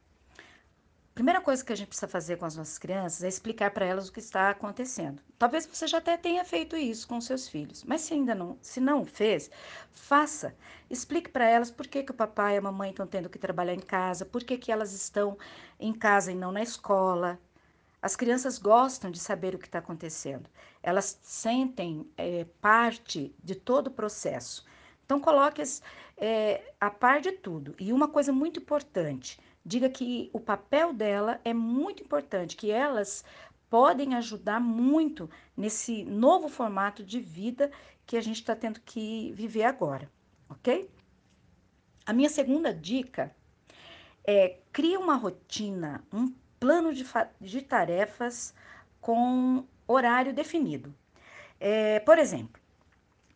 Primeira 1.15 1.43
coisa 1.43 1.63
que 1.63 1.71
a 1.71 1.77
gente 1.77 1.89
precisa 1.89 2.09
fazer 2.09 2.39
com 2.39 2.47
as 2.47 2.57
nossas 2.57 2.79
crianças 2.79 3.23
é 3.23 3.29
explicar 3.29 3.71
para 3.71 3.85
elas 3.85 4.09
o 4.09 4.13
que 4.13 4.19
está 4.19 4.49
acontecendo. 4.49 5.23
Talvez 5.39 5.67
você 5.67 5.87
já 5.87 5.99
até 5.99 6.17
tenha 6.17 6.43
feito 6.43 6.75
isso 6.75 7.07
com 7.07 7.21
seus 7.21 7.47
filhos, 7.47 7.85
mas 7.85 8.01
se 8.01 8.15
ainda 8.15 8.35
não, 8.35 8.57
se 8.63 8.81
não 8.81 9.05
fez, 9.05 9.51
faça. 9.93 10.55
Explique 10.89 11.29
para 11.29 11.45
elas 11.45 11.71
por 11.71 11.87
que, 11.87 12.03
que 12.03 12.13
o 12.13 12.15
papai 12.15 12.55
e 12.55 12.57
a 12.57 12.63
mamãe 12.63 12.91
estão 12.91 13.07
tendo 13.07 13.29
que 13.29 13.39
trabalhar 13.39 13.75
em 13.75 13.81
casa, 13.81 14.25
por 14.25 14.43
que, 14.43 14.57
que 14.57 14.73
elas 14.73 14.95
estão 14.95 15.37
em 15.79 15.93
casa 15.93 16.33
e 16.33 16.35
não 16.35 16.51
na 16.51 16.63
escola. 16.63 17.39
As 18.01 18.17
crianças 18.17 18.59
gostam 18.59 19.11
de 19.11 19.21
saber 19.21 19.55
o 19.55 19.59
que 19.59 19.67
está 19.67 19.81
acontecendo. 19.81 20.49
Elas 20.83 21.19
sentem 21.23 22.11
é, 22.17 22.47
parte 22.59 23.35
de 23.45 23.55
todo 23.55 23.89
o 23.89 23.93
processo. 23.93 24.65
Então 25.05 25.21
coloque-as 25.21 25.83
é, 26.17 26.73
a 26.81 26.91
par 26.91 27.21
de 27.21 27.33
tudo. 27.33 27.75
E 27.79 27.93
uma 27.93 28.09
coisa 28.09 28.33
muito 28.33 28.61
importante 28.61 29.39
diga 29.65 29.89
que 29.89 30.31
o 30.33 30.41
papel 30.41 30.93
dela 30.93 31.41
é 31.45 31.55
muito 31.55 32.03
importante, 32.03 32.57
que 32.57 32.71
elas 32.71 33.25
podem 33.71 34.15
ajudar 34.15 34.61
muito 34.61 35.31
nesse 35.57 36.05
novo 36.05 36.49
formato 36.49 37.03
de 37.03 37.21
vida 37.21 37.71
que 38.05 38.17
a 38.17 38.21
gente 38.21 38.37
está 38.37 38.55
tendo 38.55 38.81
que 38.81 39.33
viver 39.33 39.65
agora, 39.65 40.11
ok? 40.49 40.91
A 42.05 42.13
minha 42.13 42.29
segunda 42.29 42.75
dica 42.75 43.35
é 44.25 44.59
cria 44.73 44.99
uma 44.99 45.15
rotina, 45.15 46.05
um 46.13 46.35
plano 46.59 46.93
de, 46.93 47.05
de 47.41 47.63
tarefas 47.63 48.55
com 49.01 49.65
horário 49.87 50.35
definido. 50.35 50.95
É, 51.59 52.01
por 52.01 52.19
exemplo, 52.19 52.61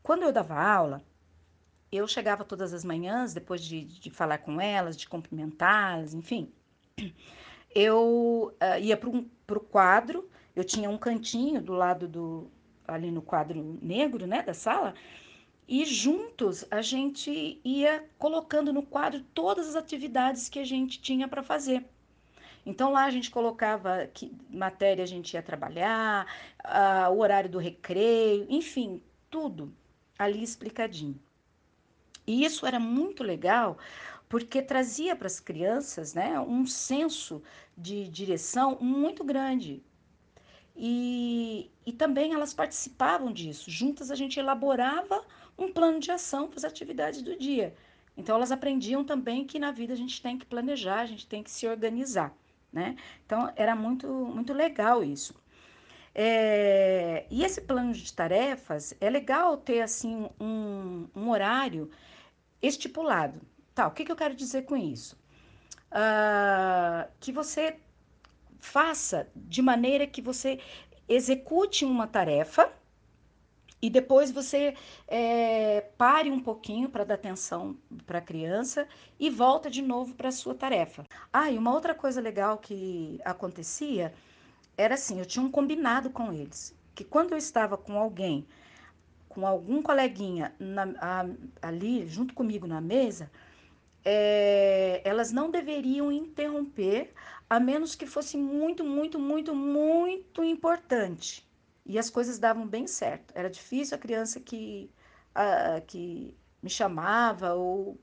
quando 0.02 0.23
eu 0.23 0.33
dava 0.33 0.61
aula, 0.61 1.02
eu 1.90 2.07
chegava 2.09 2.45
todas 2.45 2.73
as 2.73 2.85
manhãs, 2.85 3.33
depois 3.33 3.62
de, 3.62 3.85
de 3.85 4.11
falar 4.11 4.38
com 4.38 4.61
elas, 4.61 4.97
de 4.97 5.09
cumprimentá-las, 5.09 6.14
enfim, 6.14 6.52
eu 7.75 8.55
uh, 8.61 8.81
ia 8.81 8.97
para 8.97 9.59
o 9.59 9.61
quadro, 9.61 10.28
eu 10.55 10.64
tinha 10.64 10.90
um 10.90 10.99
cantinho 10.99 11.61
do 11.61 11.73
lado 11.73 12.09
do, 12.09 12.50
ali 12.87 13.11
no 13.11 13.23
quadro 13.23 13.78
negro, 13.83 14.26
né, 14.26 14.43
da 14.43 14.55
sala, 14.55 14.95
e 15.69 15.85
juntos 15.85 16.64
a 16.71 16.81
gente 16.81 17.61
ia 17.64 18.05
colocando 18.19 18.73
no 18.73 18.83
quadro 18.83 19.21
todas 19.35 19.69
as 19.69 19.76
atividades 19.76 20.49
que 20.49 20.59
a 20.59 20.64
gente 20.64 21.00
tinha 21.00 21.26
para 21.26 21.43
fazer. 21.43 21.85
Então 22.64 22.90
lá 22.90 23.05
a 23.05 23.11
gente 23.11 23.31
colocava 23.31 24.07
que 24.12 24.33
matéria 24.50 25.05
a 25.05 25.07
gente 25.07 25.35
ia 25.35 25.43
trabalhar, 25.43 26.26
uh, 26.64 27.12
o 27.12 27.21
horário 27.21 27.50
do 27.50 27.59
recreio, 27.59 28.47
enfim, 28.49 29.00
tudo 29.31 29.73
ali 30.19 30.43
explicadinho. 30.43 31.21
E 32.26 32.45
isso 32.45 32.66
era 32.66 32.80
muito 32.80 33.23
legal 33.23 33.78
porque 34.28 34.61
trazia 34.61 35.14
para 35.14 35.26
as 35.26 35.38
crianças 35.38 36.14
né, 36.14 36.38
um 36.40 36.66
senso 36.66 37.42
de 37.76 38.09
direção 38.09 38.76
muito 38.80 39.23
grande. 39.23 39.83
E, 40.75 41.71
e 41.87 41.92
também 41.92 42.35
elas 42.35 42.52
participavam 42.52 43.33
disso. 43.33 43.71
Juntas 43.71 44.11
a 44.11 44.14
gente 44.14 44.38
elaborava 44.38 45.25
um 45.56 45.73
plano 45.73 46.00
de 46.00 46.11
ação 46.11 46.49
para 46.49 46.59
as 46.59 46.64
atividades 46.64 47.23
do 47.23 47.36
dia. 47.36 47.75
Então 48.17 48.36
elas 48.36 48.50
aprendiam 48.50 49.04
também 49.04 49.45
que 49.45 49.58
na 49.58 49.71
vida 49.71 49.93
a 49.93 49.97
gente 49.97 50.21
tem 50.21 50.36
que 50.36 50.45
planejar, 50.45 51.00
a 51.00 51.06
gente 51.06 51.26
tem 51.26 51.43
que 51.43 51.50
se 51.50 51.67
organizar. 51.67 52.36
Né? 52.73 52.97
Então 53.25 53.50
era 53.56 53.75
muito, 53.75 54.08
muito 54.08 54.52
legal 54.52 55.04
isso. 55.04 55.34
É, 56.15 57.26
e 57.30 57.45
esse 57.45 57.60
plano 57.60 57.93
de 57.93 58.12
tarefas 58.12 58.95
é 59.00 59.08
legal 59.08 59.56
ter 59.58 59.82
assim 59.82 60.28
um, 60.41 61.06
um 61.15 61.30
horário 61.30 61.91
estipulado. 62.62 63.40
Tá, 63.75 63.86
o 63.86 63.90
que, 63.90 64.04
que 64.04 64.12
eu 64.12 64.16
quero 64.16 64.34
dizer 64.34 64.64
com 64.64 64.76
isso? 64.76 65.16
Uh, 65.90 67.10
que 67.21 67.30
você 67.32 67.76
faça 68.58 69.28
de 69.34 69.62
maneira 69.62 70.06
que 70.06 70.21
você 70.21 70.58
execute 71.08 71.84
uma 71.84 72.06
tarefa 72.06 72.73
e 73.80 73.90
depois 73.90 74.30
você 74.30 74.75
é, 75.06 75.82
pare 75.97 76.30
um 76.30 76.40
pouquinho 76.40 76.88
para 76.88 77.04
dar 77.04 77.14
atenção 77.14 77.76
para 78.06 78.19
a 78.19 78.23
criança 78.23 78.88
e 79.21 79.28
volta 79.28 79.71
de 79.71 79.82
novo 79.82 80.14
para 80.14 80.28
a 80.28 80.32
sua 80.32 80.54
tarefa. 80.54 81.04
Ah, 81.32 81.50
e 81.50 81.58
uma 81.58 81.73
outra 81.73 81.95
coisa 81.95 82.21
legal 82.21 82.58
que 82.58 83.21
acontecia 83.25 84.12
era 84.76 84.95
assim, 84.95 85.19
eu 85.19 85.26
tinha 85.26 85.45
um 85.45 85.50
combinado 85.50 86.10
com 86.10 86.32
eles, 86.32 86.75
que 86.95 87.04
quando 87.04 87.32
eu 87.32 87.38
estava 87.38 87.76
com 87.76 87.99
alguém 87.99 88.47
com 89.36 89.46
algum 89.46 89.82
coleguinha 89.82 90.54
na, 90.58 90.84
a, 90.99 91.26
ali 91.60 92.08
junto 92.08 92.32
comigo 92.32 92.66
na 92.66 92.80
mesa, 92.80 93.30
é, 94.02 95.02
elas 95.04 95.30
não 95.30 95.50
deveriam 95.50 96.10
interromper, 96.10 97.12
a 97.50 97.60
menos 97.60 97.94
que 97.94 98.06
fosse 98.06 98.38
muito, 98.38 98.82
muito, 98.82 99.18
muito, 99.18 99.54
muito 99.54 100.42
importante. 100.42 101.46
E 101.84 101.99
as 101.99 102.08
coisas 102.08 102.38
davam 102.38 102.66
bem 102.66 102.86
certo. 102.86 103.30
Era 103.34 103.50
difícil 103.50 103.94
a 103.94 104.00
criança 104.00 104.40
que, 104.40 104.90
a, 105.34 105.82
que 105.86 106.34
me 106.62 106.70
chamava 106.70 107.52
ou 107.52 107.99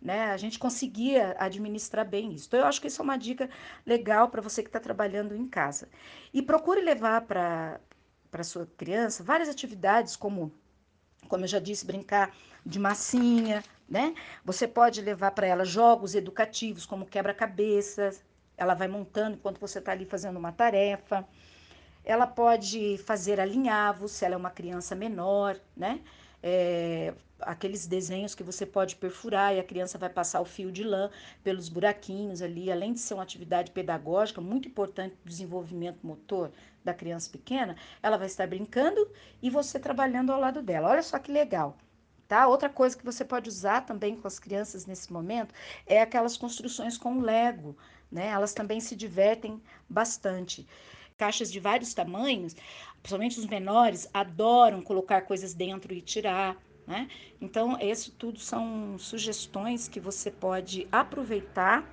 né? 0.00 0.30
A 0.30 0.36
gente 0.36 0.60
conseguia 0.60 1.34
administrar 1.40 2.08
bem 2.08 2.32
isso. 2.32 2.46
Então, 2.46 2.60
eu 2.60 2.66
acho 2.66 2.80
que 2.80 2.86
isso 2.86 3.02
é 3.02 3.04
uma 3.04 3.16
dica 3.16 3.50
legal 3.84 4.28
para 4.28 4.40
você 4.40 4.62
que 4.62 4.68
está 4.68 4.78
trabalhando 4.78 5.34
em 5.34 5.48
casa. 5.48 5.88
E 6.32 6.40
procure 6.40 6.80
levar 6.80 7.22
para 7.22 7.80
sua 8.44 8.64
criança 8.76 9.24
várias 9.24 9.48
atividades, 9.48 10.14
como 10.14 10.52
como 11.28 11.44
eu 11.44 11.48
já 11.48 11.58
disse, 11.58 11.86
brincar 11.86 12.34
de 12.64 12.78
massinha, 12.78 13.62
né? 13.88 14.14
Você 14.44 14.66
pode 14.66 15.00
levar 15.00 15.30
para 15.32 15.46
ela 15.46 15.64
jogos 15.64 16.14
educativos, 16.14 16.86
como 16.86 17.06
quebra-cabeças, 17.06 18.24
ela 18.56 18.74
vai 18.74 18.88
montando 18.88 19.36
enquanto 19.36 19.60
você 19.60 19.78
está 19.78 19.92
ali 19.92 20.04
fazendo 20.04 20.36
uma 20.36 20.52
tarefa. 20.52 21.26
Ela 22.04 22.26
pode 22.26 22.98
fazer 22.98 23.40
alinhavos, 23.40 24.12
se 24.12 24.24
ela 24.24 24.34
é 24.34 24.36
uma 24.38 24.50
criança 24.50 24.94
menor, 24.94 25.58
né? 25.76 26.00
É, 26.42 27.14
aqueles 27.40 27.86
desenhos 27.86 28.34
que 28.34 28.42
você 28.42 28.66
pode 28.66 28.96
perfurar 28.96 29.54
e 29.54 29.60
a 29.60 29.64
criança 29.64 29.98
vai 29.98 30.08
passar 30.08 30.40
o 30.40 30.44
fio 30.44 30.70
de 30.70 30.82
lã 30.82 31.10
pelos 31.42 31.68
buraquinhos 31.68 32.42
ali, 32.42 32.70
além 32.70 32.92
de 32.92 33.00
ser 33.00 33.14
uma 33.14 33.22
atividade 33.22 33.70
pedagógica 33.70 34.40
muito 34.40 34.68
importante 34.68 35.16
para 35.16 35.26
o 35.26 35.28
desenvolvimento 35.28 36.06
motor 36.06 36.50
da 36.84 36.94
criança 36.94 37.30
pequena, 37.30 37.76
ela 38.02 38.16
vai 38.16 38.26
estar 38.26 38.46
brincando 38.46 39.10
e 39.42 39.50
você 39.50 39.78
trabalhando 39.78 40.32
ao 40.32 40.40
lado 40.40 40.62
dela. 40.62 40.88
Olha 40.90 41.02
só 41.02 41.18
que 41.18 41.30
legal. 41.30 41.76
Tá? 42.26 42.46
Outra 42.46 42.68
coisa 42.68 42.96
que 42.96 43.04
você 43.04 43.24
pode 43.24 43.48
usar 43.48 43.86
também 43.86 44.14
com 44.14 44.28
as 44.28 44.38
crianças 44.38 44.84
nesse 44.84 45.10
momento 45.10 45.54
é 45.86 46.02
aquelas 46.02 46.36
construções 46.36 46.98
com 46.98 47.20
Lego, 47.20 47.74
né? 48.12 48.28
Elas 48.28 48.52
também 48.52 48.80
se 48.80 48.94
divertem 48.94 49.62
bastante. 49.88 50.68
Caixas 51.18 51.52
de 51.52 51.60
vários 51.60 51.92
tamanhos, 51.92 52.56
principalmente 53.02 53.38
os 53.38 53.46
menores, 53.46 54.08
adoram 54.14 54.80
colocar 54.80 55.22
coisas 55.22 55.52
dentro 55.52 55.92
e 55.92 56.00
tirar. 56.00 56.56
Né? 56.86 57.08
Então, 57.40 57.78
isso 57.80 58.12
tudo 58.12 58.38
são 58.38 58.96
sugestões 58.98 59.88
que 59.88 60.00
você 60.00 60.30
pode 60.30 60.88
aproveitar 60.90 61.86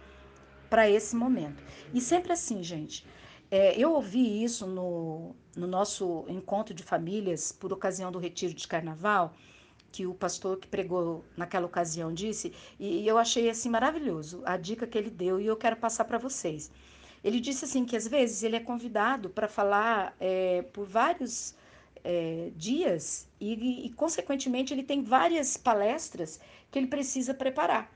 para 0.69 0.89
esse 0.89 1.15
momento. 1.15 1.61
E 1.93 1.99
sempre 1.99 2.31
assim, 2.31 2.63
gente. 2.63 3.05
É, 3.51 3.77
eu 3.77 3.91
ouvi 3.93 4.43
isso 4.43 4.65
no, 4.65 5.35
no 5.55 5.67
nosso 5.67 6.25
encontro 6.27 6.73
de 6.73 6.83
famílias 6.83 7.51
por 7.51 7.71
ocasião 7.71 8.11
do 8.11 8.19
retiro 8.19 8.53
de 8.53 8.67
carnaval, 8.67 9.33
que 9.91 10.05
o 10.05 10.13
pastor 10.13 10.57
que 10.57 10.67
pregou 10.67 11.23
naquela 11.37 11.65
ocasião 11.65 12.13
disse, 12.13 12.53
e 12.79 13.07
eu 13.07 13.17
achei 13.17 13.49
assim 13.49 13.69
maravilhoso 13.69 14.41
a 14.45 14.57
dica 14.57 14.85
que 14.85 14.97
ele 14.97 15.09
deu 15.09 15.39
e 15.39 15.45
eu 15.45 15.55
quero 15.55 15.77
passar 15.77 16.03
para 16.05 16.17
vocês. 16.17 16.69
Ele 17.25 17.39
disse 17.39 17.65
assim 17.65 17.83
que 17.83 17.97
às 17.97 18.07
vezes 18.07 18.43
ele 18.43 18.55
é 18.55 18.59
convidado 18.59 19.31
para 19.31 19.47
falar 19.47 20.15
é, 20.19 20.61
por 20.71 20.85
vários 20.85 21.55
é, 22.03 22.51
dias 22.55 23.27
e, 23.41 23.87
e, 23.87 23.89
consequentemente, 23.93 24.71
ele 24.71 24.83
tem 24.83 25.01
várias 25.01 25.57
palestras 25.57 26.39
que 26.69 26.77
ele 26.77 26.85
precisa 26.85 27.33
preparar. 27.33 27.91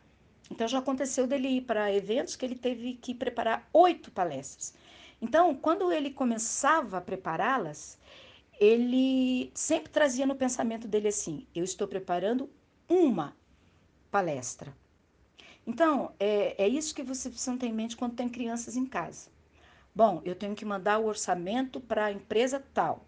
Então, 0.49 0.67
já 0.67 0.79
aconteceu 0.79 1.27
dele 1.27 1.47
ir 1.47 1.61
para 1.61 1.93
eventos 1.93 2.35
que 2.35 2.43
ele 2.43 2.55
teve 2.55 2.95
que 2.95 3.13
preparar 3.13 3.69
oito 3.71 4.09
palestras. 4.09 4.73
Então, 5.21 5.53
quando 5.53 5.91
ele 5.91 6.09
começava 6.09 6.97
a 6.97 7.01
prepará-las, 7.01 7.99
ele 8.59 9.51
sempre 9.53 9.91
trazia 9.91 10.25
no 10.25 10.35
pensamento 10.35 10.87
dele 10.87 11.09
assim: 11.09 11.45
eu 11.53 11.63
estou 11.63 11.87
preparando 11.87 12.49
uma 12.87 13.37
palestra. 14.09 14.75
Então, 15.69 16.11
é, 16.19 16.63
é 16.63 16.67
isso 16.67 16.95
que 16.95 17.03
você 17.03 17.29
precisa 17.29 17.55
ter 17.55 17.67
em 17.67 17.71
mente 17.71 17.95
quando 17.95 18.15
tem 18.15 18.27
crianças 18.27 18.75
em 18.75 18.87
casa. 18.87 19.29
Bom, 19.93 20.19
eu 20.25 20.33
tenho 20.33 20.55
que 20.55 20.65
mandar 20.65 20.97
o 20.97 21.05
orçamento 21.05 21.79
para 21.79 22.05
a 22.05 22.11
empresa 22.11 22.65
tal. 22.73 23.05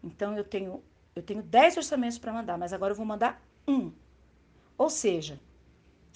Então, 0.00 0.36
eu 0.36 0.44
tenho, 0.44 0.80
eu 1.16 1.24
tenho 1.24 1.42
10 1.42 1.76
orçamentos 1.76 2.16
para 2.16 2.32
mandar, 2.32 2.56
mas 2.56 2.72
agora 2.72 2.92
eu 2.92 2.96
vou 2.96 3.04
mandar 3.04 3.42
um. 3.66 3.90
Ou 4.78 4.88
seja, 4.88 5.40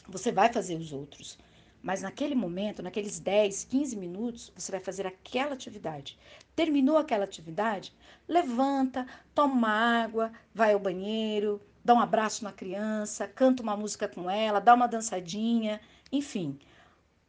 você 0.06 0.30
vai 0.30 0.52
fazer 0.52 0.76
os 0.76 0.92
outros, 0.92 1.36
mas 1.82 2.00
naquele 2.00 2.36
momento, 2.36 2.80
naqueles 2.80 3.18
10, 3.18 3.64
15 3.64 3.96
minutos, 3.96 4.52
você 4.56 4.70
vai 4.70 4.80
fazer 4.80 5.04
aquela 5.04 5.54
atividade. 5.54 6.16
Terminou 6.54 6.96
aquela 6.96 7.24
atividade? 7.24 7.92
Levanta, 8.28 9.04
toma 9.34 9.68
água, 9.68 10.30
vai 10.54 10.74
ao 10.74 10.78
banheiro, 10.78 11.60
dá 11.84 11.94
um 11.94 12.00
abraço 12.00 12.44
na 12.44 12.52
criança, 12.52 13.26
canta 13.26 13.62
uma 13.62 13.76
música 13.76 14.08
com 14.08 14.30
ela, 14.30 14.60
dá 14.60 14.74
uma 14.74 14.86
dançadinha, 14.86 15.80
enfim. 16.10 16.58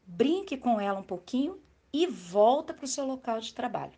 Brinque 0.05 0.57
com 0.57 0.79
ela 0.79 0.99
um 0.99 1.03
pouquinho 1.03 1.61
e 1.91 2.07
volta 2.07 2.73
para 2.73 2.85
o 2.85 2.87
seu 2.87 3.05
local 3.05 3.39
de 3.39 3.53
trabalho. 3.53 3.93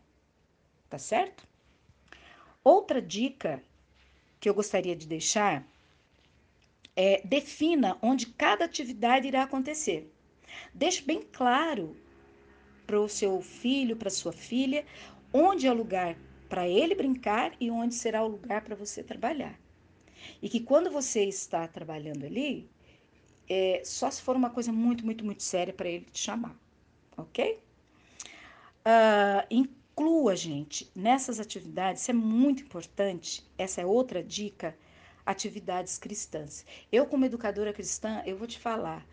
Tá 0.89 0.98
certo? 0.98 1.48
Outra 2.63 3.02
dica 3.02 3.62
que 4.39 4.50
eu 4.50 4.54
gostaria 4.54 4.96
de 4.96 5.08
deixar 5.08 5.65
é 6.96 7.22
defina 7.26 7.98
onde 8.02 8.28
cada 8.28 8.65
atividade 8.65 9.28
irá 9.28 9.44
acontecer. 9.44 10.12
Deixe 10.74 11.02
bem 11.02 11.22
claro 11.22 11.98
para 12.86 13.00
o 13.00 13.10
seu 13.10 13.41
filho, 13.41 13.98
para 13.98 14.10
sua 14.10 14.32
filha, 14.32 14.86
onde 15.34 15.68
é 15.68 15.72
o 15.72 15.76
lugar 15.76 16.15
para 16.48 16.68
ele 16.68 16.96
brincar 16.96 17.54
e 17.60 17.70
onde 17.72 17.96
será 17.96 18.24
o 18.24 18.28
lugar 18.28 18.62
para 18.62 18.76
você 18.76 19.04
trabalhar. 19.04 19.60
E 20.41 20.49
que 20.49 20.59
quando 20.59 20.89
você 20.91 21.23
está 21.23 21.67
trabalhando 21.67 22.25
ali, 22.25 22.69
é, 23.49 23.81
só 23.83 24.09
se 24.09 24.21
for 24.21 24.35
uma 24.35 24.49
coisa 24.49 24.71
muito, 24.71 25.05
muito, 25.05 25.23
muito 25.23 25.43
séria 25.43 25.73
para 25.73 25.89
ele 25.89 26.05
te 26.11 26.19
chamar, 26.19 26.55
ok? 27.17 27.59
Uh, 28.85 29.45
inclua, 29.49 30.35
gente, 30.35 30.89
nessas 30.95 31.39
atividades, 31.39 32.01
isso 32.01 32.11
é 32.11 32.13
muito 32.13 32.63
importante, 32.63 33.43
essa 33.57 33.81
é 33.81 33.85
outra 33.85 34.23
dica, 34.23 34.77
atividades 35.25 35.97
cristãs. 35.97 36.65
Eu, 36.91 37.05
como 37.07 37.25
educadora 37.25 37.73
cristã, 37.73 38.21
eu 38.25 38.38
vou 38.38 38.47
te 38.47 38.59
falar, 38.59 39.05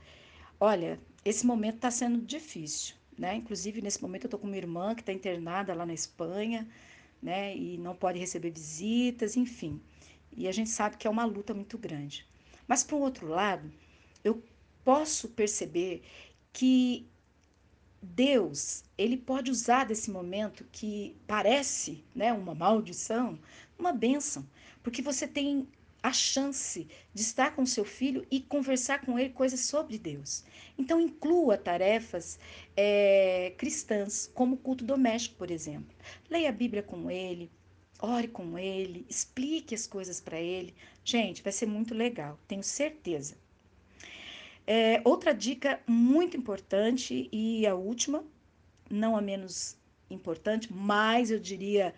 olha, 0.61 1.01
esse 1.25 1.47
momento 1.47 1.77
está 1.77 1.91
sendo 1.91 2.21
difícil, 2.21 2.97
né? 3.19 3.37
Inclusive, 3.37 3.81
nesse 3.81 4.03
momento, 4.03 4.25
eu 4.25 4.29
estou 4.29 4.41
com 4.41 4.47
uma 4.47 4.57
irmã 4.57 4.95
que 4.95 5.03
está 5.03 5.13
internada 5.13 5.75
lá 5.75 5.87
na 5.87 5.95
Espanha, 5.95 6.69
né? 7.23 7.57
E 7.57 7.79
não 7.79 7.95
pode 7.95 8.19
receber 8.19 8.51
visitas, 8.51 9.37
enfim. 9.37 9.81
E 10.37 10.49
a 10.49 10.53
gente 10.53 10.71
sabe 10.71 10.97
que 10.97 11.07
é 11.07 11.11
uma 11.11 11.25
luta 11.25 11.55
muito 11.55 11.77
grande. 11.77 12.27
Mas, 12.67 12.83
por 12.83 12.97
outro 13.01 13.27
lado, 13.27 13.71
eu 14.25 14.43
posso 14.85 15.29
perceber 15.29 16.03
que 16.53 17.07
Deus, 18.03 18.83
ele 18.99 19.17
pode 19.17 19.51
usar 19.51 19.85
desse 19.85 20.11
momento 20.11 20.67
que 20.73 21.17
parece, 21.27 22.03
né, 22.15 22.33
uma 22.33 22.55
maldição, 22.55 23.39
uma 23.79 23.93
bênção, 23.93 24.45
porque 24.83 25.01
você 25.01 25.27
tem 25.27 25.69
a 26.03 26.13
chance 26.13 26.89
de 27.15 27.23
estar 27.23 27.55
com 27.55 27.65
seu 27.65 27.85
filho 27.85 28.27
e 28.29 28.41
conversar 28.41 29.03
com 29.03 29.17
ele 29.17 29.31
coisas 29.31 29.61
sobre 29.61 29.99
Deus. 29.99 30.45
Então, 30.77 31.01
inclua 31.01 31.57
tarefas 31.57 32.41
é, 32.77 33.55
cristãs, 33.57 34.29
como 34.35 34.57
culto 34.57 34.85
doméstico, 34.85 35.37
por 35.37 35.51
exemplo. 35.51 35.95
Leia 36.29 36.49
a 36.49 36.53
Bíblia 36.53 36.83
com 36.83 37.09
ele, 37.09 37.49
ore 38.03 38.29
com 38.29 38.59
ele, 38.59 39.07
explique 39.09 39.75
as 39.75 39.87
coisas 39.87 40.21
para 40.21 40.39
ele. 40.39 40.75
Gente, 41.05 41.43
vai 41.43 41.53
ser 41.53 41.67
muito 41.67 41.95
legal, 41.95 42.39
tenho 42.47 42.63
certeza. 42.63 43.37
É, 44.67 45.01
outra 45.05 45.33
dica 45.33 45.81
muito 45.87 46.37
importante 46.37 47.29
e 47.33 47.67
a 47.67 47.75
última, 47.75 48.23
não 48.91 49.17
a 49.17 49.23
menos 49.23 49.77
importante, 50.11 50.71
mas 50.71 51.31
eu 51.31 51.41
diria 51.41 51.95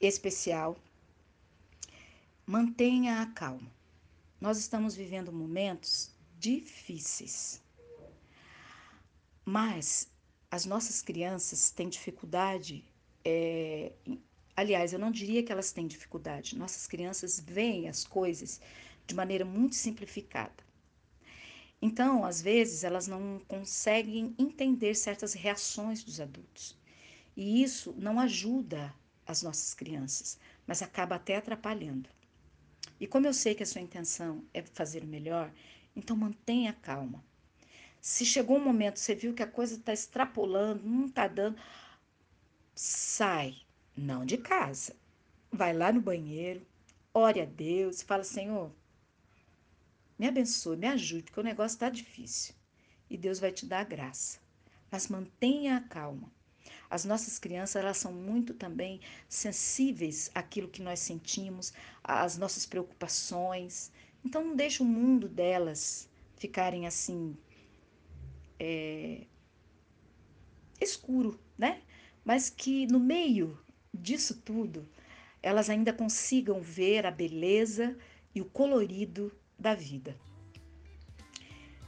especial, 0.00 0.76
Mantenha 2.48 3.20
a 3.20 3.26
calma. 3.26 3.70
Nós 4.40 4.56
estamos 4.56 4.96
vivendo 4.96 5.30
momentos 5.30 6.10
difíceis. 6.38 7.62
Mas 9.44 10.10
as 10.50 10.64
nossas 10.64 11.02
crianças 11.02 11.70
têm 11.70 11.90
dificuldade. 11.90 12.82
É... 13.22 13.92
Aliás, 14.58 14.92
eu 14.92 14.98
não 14.98 15.12
diria 15.12 15.40
que 15.40 15.52
elas 15.52 15.70
têm 15.70 15.86
dificuldade. 15.86 16.58
Nossas 16.58 16.88
crianças 16.88 17.38
veem 17.38 17.88
as 17.88 18.02
coisas 18.02 18.60
de 19.06 19.14
maneira 19.14 19.44
muito 19.44 19.76
simplificada. 19.76 20.64
Então, 21.80 22.24
às 22.24 22.42
vezes, 22.42 22.82
elas 22.82 23.06
não 23.06 23.38
conseguem 23.46 24.34
entender 24.36 24.96
certas 24.96 25.32
reações 25.32 26.02
dos 26.02 26.20
adultos. 26.20 26.76
E 27.36 27.62
isso 27.62 27.94
não 27.96 28.18
ajuda 28.18 28.92
as 29.24 29.44
nossas 29.44 29.74
crianças, 29.74 30.40
mas 30.66 30.82
acaba 30.82 31.14
até 31.14 31.36
atrapalhando. 31.36 32.10
E 32.98 33.06
como 33.06 33.28
eu 33.28 33.34
sei 33.34 33.54
que 33.54 33.62
a 33.62 33.66
sua 33.66 33.80
intenção 33.80 34.42
é 34.52 34.60
fazer 34.60 35.04
o 35.04 35.06
melhor, 35.06 35.52
então 35.94 36.16
mantenha 36.16 36.72
calma. 36.72 37.24
Se 38.00 38.26
chegou 38.26 38.56
um 38.56 38.64
momento, 38.64 38.98
você 38.98 39.14
viu 39.14 39.32
que 39.34 39.42
a 39.44 39.46
coisa 39.46 39.76
está 39.76 39.92
extrapolando, 39.92 40.82
não 40.84 41.06
está 41.06 41.28
dando, 41.28 41.56
sai, 42.74 43.67
não 43.98 44.24
de 44.24 44.38
casa. 44.38 44.96
Vai 45.50 45.72
lá 45.72 45.92
no 45.92 46.00
banheiro, 46.00 46.66
ore 47.12 47.40
a 47.40 47.44
Deus, 47.44 48.02
fala: 48.02 48.24
Senhor, 48.24 48.72
me 50.18 50.26
abençoe, 50.26 50.76
me 50.76 50.86
ajude, 50.86 51.24
porque 51.24 51.40
o 51.40 51.44
negócio 51.44 51.76
está 51.76 51.88
difícil. 51.88 52.54
E 53.08 53.16
Deus 53.16 53.38
vai 53.38 53.52
te 53.52 53.66
dar 53.66 53.80
a 53.80 53.84
graça. 53.84 54.40
Mas 54.90 55.08
mantenha 55.08 55.76
a 55.76 55.80
calma. 55.80 56.30
As 56.90 57.04
nossas 57.04 57.38
crianças, 57.38 57.76
elas 57.76 57.98
são 57.98 58.12
muito 58.12 58.54
também 58.54 59.00
sensíveis 59.28 60.30
àquilo 60.34 60.68
que 60.68 60.82
nós 60.82 61.00
sentimos, 61.00 61.72
às 62.02 62.36
nossas 62.36 62.66
preocupações. 62.66 63.92
Então, 64.24 64.44
não 64.44 64.56
deixe 64.56 64.82
o 64.82 64.86
mundo 64.86 65.28
delas 65.28 66.08
ficarem 66.36 66.86
assim 66.86 67.36
é, 68.58 69.26
escuro, 70.80 71.38
né? 71.56 71.82
Mas 72.24 72.50
que 72.50 72.86
no 72.86 73.00
meio 73.00 73.58
disso 74.00 74.42
tudo, 74.44 74.88
elas 75.42 75.68
ainda 75.70 75.92
consigam 75.92 76.60
ver 76.60 77.06
a 77.06 77.10
beleza 77.10 77.96
e 78.34 78.40
o 78.40 78.44
colorido 78.44 79.32
da 79.58 79.74
vida. 79.74 80.16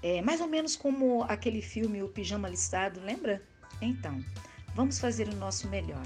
É 0.03 0.23
mais 0.23 0.40
ou 0.40 0.46
menos 0.46 0.77
como 0.77 1.23
aquele 1.25 1.61
filme 1.61 2.03
O 2.03 2.09
Pijama 2.09 2.49
Listado, 2.49 3.01
lembra? 3.01 3.42
Então, 3.83 4.23
Vamos 4.75 4.99
fazer 4.99 5.29
o 5.29 5.37
nosso 5.37 5.68
melhor. 5.68 6.03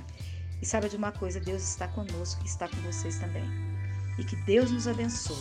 E 0.60 0.66
saiba 0.66 0.88
de 0.88 0.96
uma 0.96 1.12
coisa: 1.12 1.40
Deus 1.40 1.62
está 1.62 1.88
conosco 1.88 2.42
e 2.42 2.46
está 2.46 2.68
com 2.68 2.76
vocês 2.82 3.18
também. 3.18 3.44
E 4.18 4.24
que 4.24 4.36
Deus 4.36 4.70
nos 4.70 4.88
abençoe. 4.88 5.36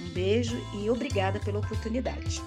Um 0.00 0.10
beijo 0.12 0.56
e 0.78 0.90
obrigada 0.90 1.40
pela 1.40 1.58
oportunidade. 1.58 2.40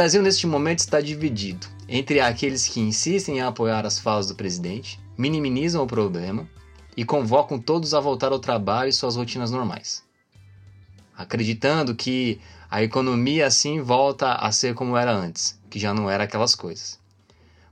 Brasil 0.00 0.22
neste 0.22 0.46
momento 0.46 0.78
está 0.78 0.98
dividido 0.98 1.66
entre 1.86 2.20
aqueles 2.20 2.66
que 2.66 2.80
insistem 2.80 3.36
em 3.36 3.40
apoiar 3.42 3.84
as 3.84 3.98
falas 3.98 4.26
do 4.26 4.34
presidente, 4.34 4.98
minimizam 5.14 5.82
o 5.82 5.86
problema 5.86 6.48
e 6.96 7.04
convocam 7.04 7.58
todos 7.60 7.92
a 7.92 8.00
voltar 8.00 8.32
ao 8.32 8.38
trabalho 8.38 8.88
e 8.88 8.94
suas 8.94 9.14
rotinas 9.14 9.50
normais, 9.50 10.02
acreditando 11.14 11.94
que 11.94 12.40
a 12.70 12.82
economia 12.82 13.46
assim 13.46 13.82
volta 13.82 14.36
a 14.36 14.50
ser 14.50 14.72
como 14.72 14.96
era 14.96 15.12
antes, 15.12 15.60
que 15.68 15.78
já 15.78 15.92
não 15.92 16.08
era 16.08 16.24
aquelas 16.24 16.54
coisas. 16.54 16.98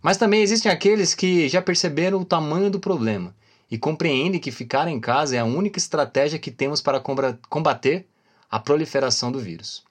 Mas 0.02 0.18
também 0.18 0.42
existem 0.42 0.70
aqueles 0.70 1.14
que 1.14 1.48
já 1.48 1.62
perceberam 1.62 2.20
o 2.20 2.26
tamanho 2.26 2.70
do 2.70 2.78
problema 2.78 3.34
e 3.70 3.78
compreendem 3.78 4.38
que 4.38 4.52
ficar 4.52 4.86
em 4.86 5.00
casa 5.00 5.34
é 5.34 5.38
a 5.38 5.46
única 5.46 5.78
estratégia 5.78 6.38
que 6.38 6.50
temos 6.50 6.82
para 6.82 7.00
combater 7.48 8.06
a 8.50 8.60
proliferação 8.60 9.32
do 9.32 9.40
vírus. 9.40 9.82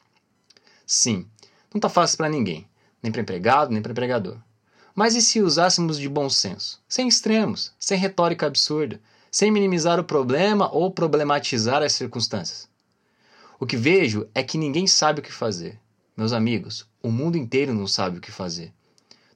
Sim, 0.85 1.25
não 1.73 1.79
está 1.79 1.89
fácil 1.89 2.17
para 2.17 2.29
ninguém, 2.29 2.67
nem 3.01 3.11
para 3.11 3.21
empregado, 3.21 3.71
nem 3.71 3.81
para 3.81 3.91
empregador. 3.91 4.37
Mas 4.95 5.15
e 5.15 5.21
se 5.21 5.41
usássemos 5.41 5.99
de 5.99 6.09
bom 6.09 6.29
senso, 6.29 6.81
sem 6.87 7.07
extremos, 7.07 7.71
sem 7.79 7.97
retórica 7.97 8.47
absurda, 8.47 8.99
sem 9.29 9.51
minimizar 9.51 9.99
o 9.99 10.03
problema 10.03 10.71
ou 10.73 10.91
problematizar 10.91 11.83
as 11.83 11.93
circunstâncias? 11.93 12.67
O 13.59 13.65
que 13.65 13.77
vejo 13.77 14.27
é 14.33 14.41
que 14.41 14.57
ninguém 14.57 14.87
sabe 14.87 15.19
o 15.19 15.23
que 15.23 15.31
fazer. 15.31 15.79
Meus 16.15 16.33
amigos, 16.33 16.87
o 17.01 17.11
mundo 17.11 17.37
inteiro 17.37 17.73
não 17.73 17.85
sabe 17.85 18.17
o 18.17 18.21
que 18.21 18.31
fazer. 18.31 18.73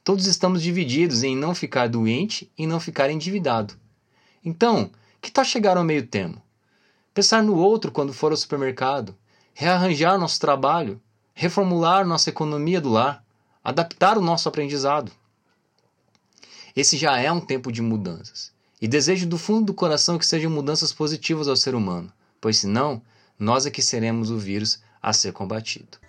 Todos 0.04 0.26
estamos 0.26 0.64
divididos 0.64 1.22
em 1.22 1.36
não 1.36 1.54
ficar 1.54 1.88
doente 1.88 2.52
e 2.58 2.66
não 2.66 2.80
ficar 2.80 3.12
endividado. 3.12 3.76
Então, 4.44 4.92
que 5.22 5.32
tal 5.32 5.46
chegar 5.46 5.78
ao 5.78 5.84
meio 5.84 6.08
termo? 6.08 6.42
Pensar 7.14 7.44
no 7.44 7.56
outro 7.56 7.92
quando 7.92 8.14
for 8.14 8.32
ao 8.32 8.38
supermercado, 8.38 9.16
rearranjar 9.54 10.18
nosso 10.18 10.40
trabalho, 10.40 11.00
reformular 11.34 12.06
nossa 12.06 12.30
economia 12.30 12.82
do 12.82 12.90
lar, 12.90 13.24
adaptar 13.64 14.18
o 14.18 14.22
nosso 14.22 14.48
aprendizado. 14.48 15.12
Esse 16.76 16.98
já 16.98 17.20
é 17.20 17.32
um 17.32 17.42
tempo 17.42 17.72
de 17.72 17.82
mudanças. 17.82 18.52
E 18.82 18.88
desejo 18.88 19.28
do 19.28 19.38
fundo 19.38 19.68
do 19.68 19.74
coração 19.74 20.18
que 20.18 20.26
sejam 20.26 20.50
mudanças 20.50 20.92
positivas 20.92 21.48
ao 21.48 21.56
ser 21.56 21.76
humano, 21.76 22.12
pois 22.40 22.58
senão 22.58 23.02
nós 23.38 23.66
é 23.66 23.72
que 23.72 23.82
seremos 23.82 24.32
o 24.32 24.38
vírus 24.38 24.82
a 25.02 25.14
ser 25.14 25.34
combatido. 25.34 26.00